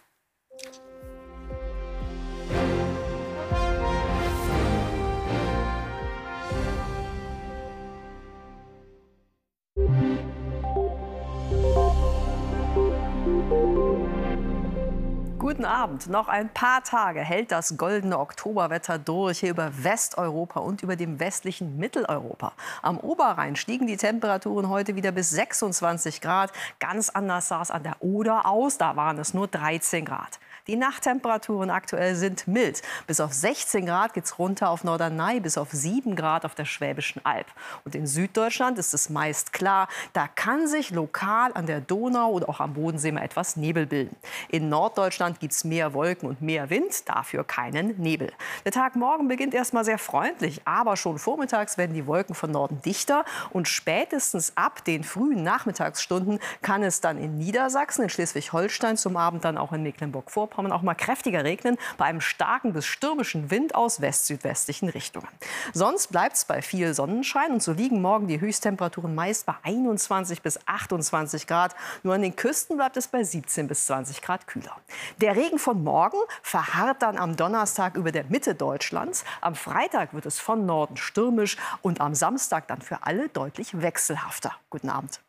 Guten 15.59 15.71
Abend. 15.71 16.07
Noch 16.07 16.29
ein 16.29 16.51
paar 16.51 16.85
Tage 16.85 17.19
hält 17.19 17.51
das 17.51 17.77
goldene 17.77 18.21
Oktoberwetter 18.21 18.97
durch 18.97 19.41
hier 19.41 19.51
über 19.51 19.73
Westeuropa 19.83 20.61
und 20.61 20.85
über 20.85 20.95
dem 20.95 21.19
westlichen 21.19 21.77
Mitteleuropa. 21.79 22.53
Am 22.81 22.97
Oberrhein 22.97 23.57
stiegen 23.57 23.89
die 23.89 23.97
Temperaturen 23.97 24.69
heute 24.69 24.95
wieder 24.95 25.11
bis 25.11 25.31
26 25.31 26.21
Grad. 26.21 26.53
Ganz 26.79 27.11
anders 27.11 27.49
sah 27.49 27.61
es 27.61 27.73
an 27.73 27.83
der 27.83 27.97
Oder 27.99 28.47
aus. 28.47 28.79
Da 28.79 28.95
waren 28.95 29.19
es 29.19 29.35
nur 29.35 29.49
13 29.49 30.05
Grad. 30.05 30.39
Die 30.71 30.77
Nachttemperaturen 30.77 31.71
aktuell 31.71 32.15
sind 32.15 32.47
mild. 32.47 32.83
Bis 33.07 33.21
auf 33.21 33.33
16 33.33 33.87
Grad 33.87 34.13
geht 34.13 34.27
es 34.27 34.39
runter 34.39 34.69
auf 34.69 34.85
Norderney, 34.85 35.41
bis 35.41 35.57
auf 35.57 35.69
7 35.73 36.15
Grad 36.15 36.45
auf 36.45 36.55
der 36.55 36.67
Schwäbischen 36.67 37.25
Alb. 37.25 37.47
Und 37.87 37.95
in 37.95 38.07
Süddeutschland 38.07 38.77
ist 38.77 38.93
es 38.93 39.09
meist 39.09 39.55
klar, 39.55 39.89
da 40.13 40.29
kann 40.29 40.69
sich 40.69 40.91
lokal 40.91 41.53
an 41.55 41.65
der 41.65 41.81
Donau 41.81 42.33
oder 42.33 42.51
auch 42.51 42.61
am 42.61 42.75
Bodensee 42.75 43.13
mal 43.13 43.23
etwas 43.23 43.57
Nebel 43.57 43.87
bilden. 43.87 44.15
In 44.51 44.69
Norddeutschland 44.69 45.41
gibt 45.41 45.55
es 45.55 45.65
mehr 45.65 45.95
Wolken 45.95 46.29
und 46.29 46.43
mehr 46.43 46.69
Wind, 46.69 47.09
dafür 47.09 47.45
keinen 47.45 47.99
Nebel. 47.99 48.31
Der 48.67 48.73
Tag 48.73 48.95
morgen 48.95 49.27
beginnt 49.27 49.55
erstmal 49.55 49.87
sehr 49.87 49.99
freundlich, 49.99 50.61
aber 50.67 50.99
schon 50.99 51.19
vormittags 51.19 51.79
werden 51.79 51.95
die 51.95 52.07
Wolken 52.07 52.35
von 52.35 52.51
Norden 52.51 52.83
dichter 52.83 53.25
und 53.53 53.69
spätestens 53.69 54.53
ab 54.55 54.85
den 54.85 55.03
frühen 55.03 55.43
Nachmittagsstunden 55.43 56.41
kann 56.61 56.83
es 56.83 57.01
dann 57.01 57.17
in 57.17 57.39
Niedersachsen, 57.39 58.03
in 58.03 58.11
Schleswig-Holstein, 58.11 58.99
zum 58.99 59.17
Abend 59.17 59.47
dann 59.47 59.57
auch 59.57 59.73
in 59.73 59.83
Mecklenburg-Vorpommern 59.83 60.58
Vorpommern 60.59 60.73
auch 60.73 60.83
mal 60.83 60.95
kräftiger 60.95 61.45
regnen, 61.45 61.79
bei 61.99 62.07
einem 62.07 62.21
starken 62.21 62.73
bis 62.73 62.85
stürmischen 62.85 63.49
Wind 63.53 63.77
aus 63.77 64.01
west-südwestlichen 64.01 64.89
Richtungen. 64.89 65.29
Sonst 65.73 66.09
bleibt 66.09 66.35
es 66.35 66.45
bei 66.45 66.63
viel 66.63 66.95
Sonnenschein 66.95 67.53
und 67.53 67.63
so 67.63 67.71
liegen 67.71 68.03
morgen 68.03 68.27
die 68.27 68.41
Höchsttemperaturen 68.41 69.15
meist 69.15 69.47
bei 69.47 69.55
21 69.63 70.43
bis 70.43 70.59
28 70.67 71.47
Grad. 71.47 71.77
Nur 72.03 72.15
an 72.15 72.23
den 72.23 72.35
Küsten 72.35 72.77
bleibt 72.77 72.97
es 72.97 73.07
bei 73.07 73.23
17 73.23 73.69
bis 73.69 73.87
20 73.87 74.21
Grad 74.21 74.49
kühler. 74.49 74.77
Der 75.21 75.37
Regen 75.37 75.61
von 75.61 75.85
morgen 75.85 76.19
verharrt 76.43 77.03
dann 77.03 77.19
am 77.19 77.37
Donnerstag 77.37 77.97
über 77.97 78.11
der 78.11 78.25
Mitte 78.25 78.57
Deutschlands. 78.57 79.25
Am 79.41 79.55
Freitag 79.55 80.13
wird 80.13 80.27
es 80.27 80.41
von 80.41 80.67
Norden 80.67 80.97
stürmisch 80.97 81.57
und 81.83 82.01
am 82.01 82.17
Samstag 82.17 82.67
dann 82.67 82.83
für 82.83 83.05
alle 83.05 83.29
deutlich 83.29 83.81
wechselhafter. 83.81 84.57
Guten 84.71 84.89
Abend. 84.89 85.21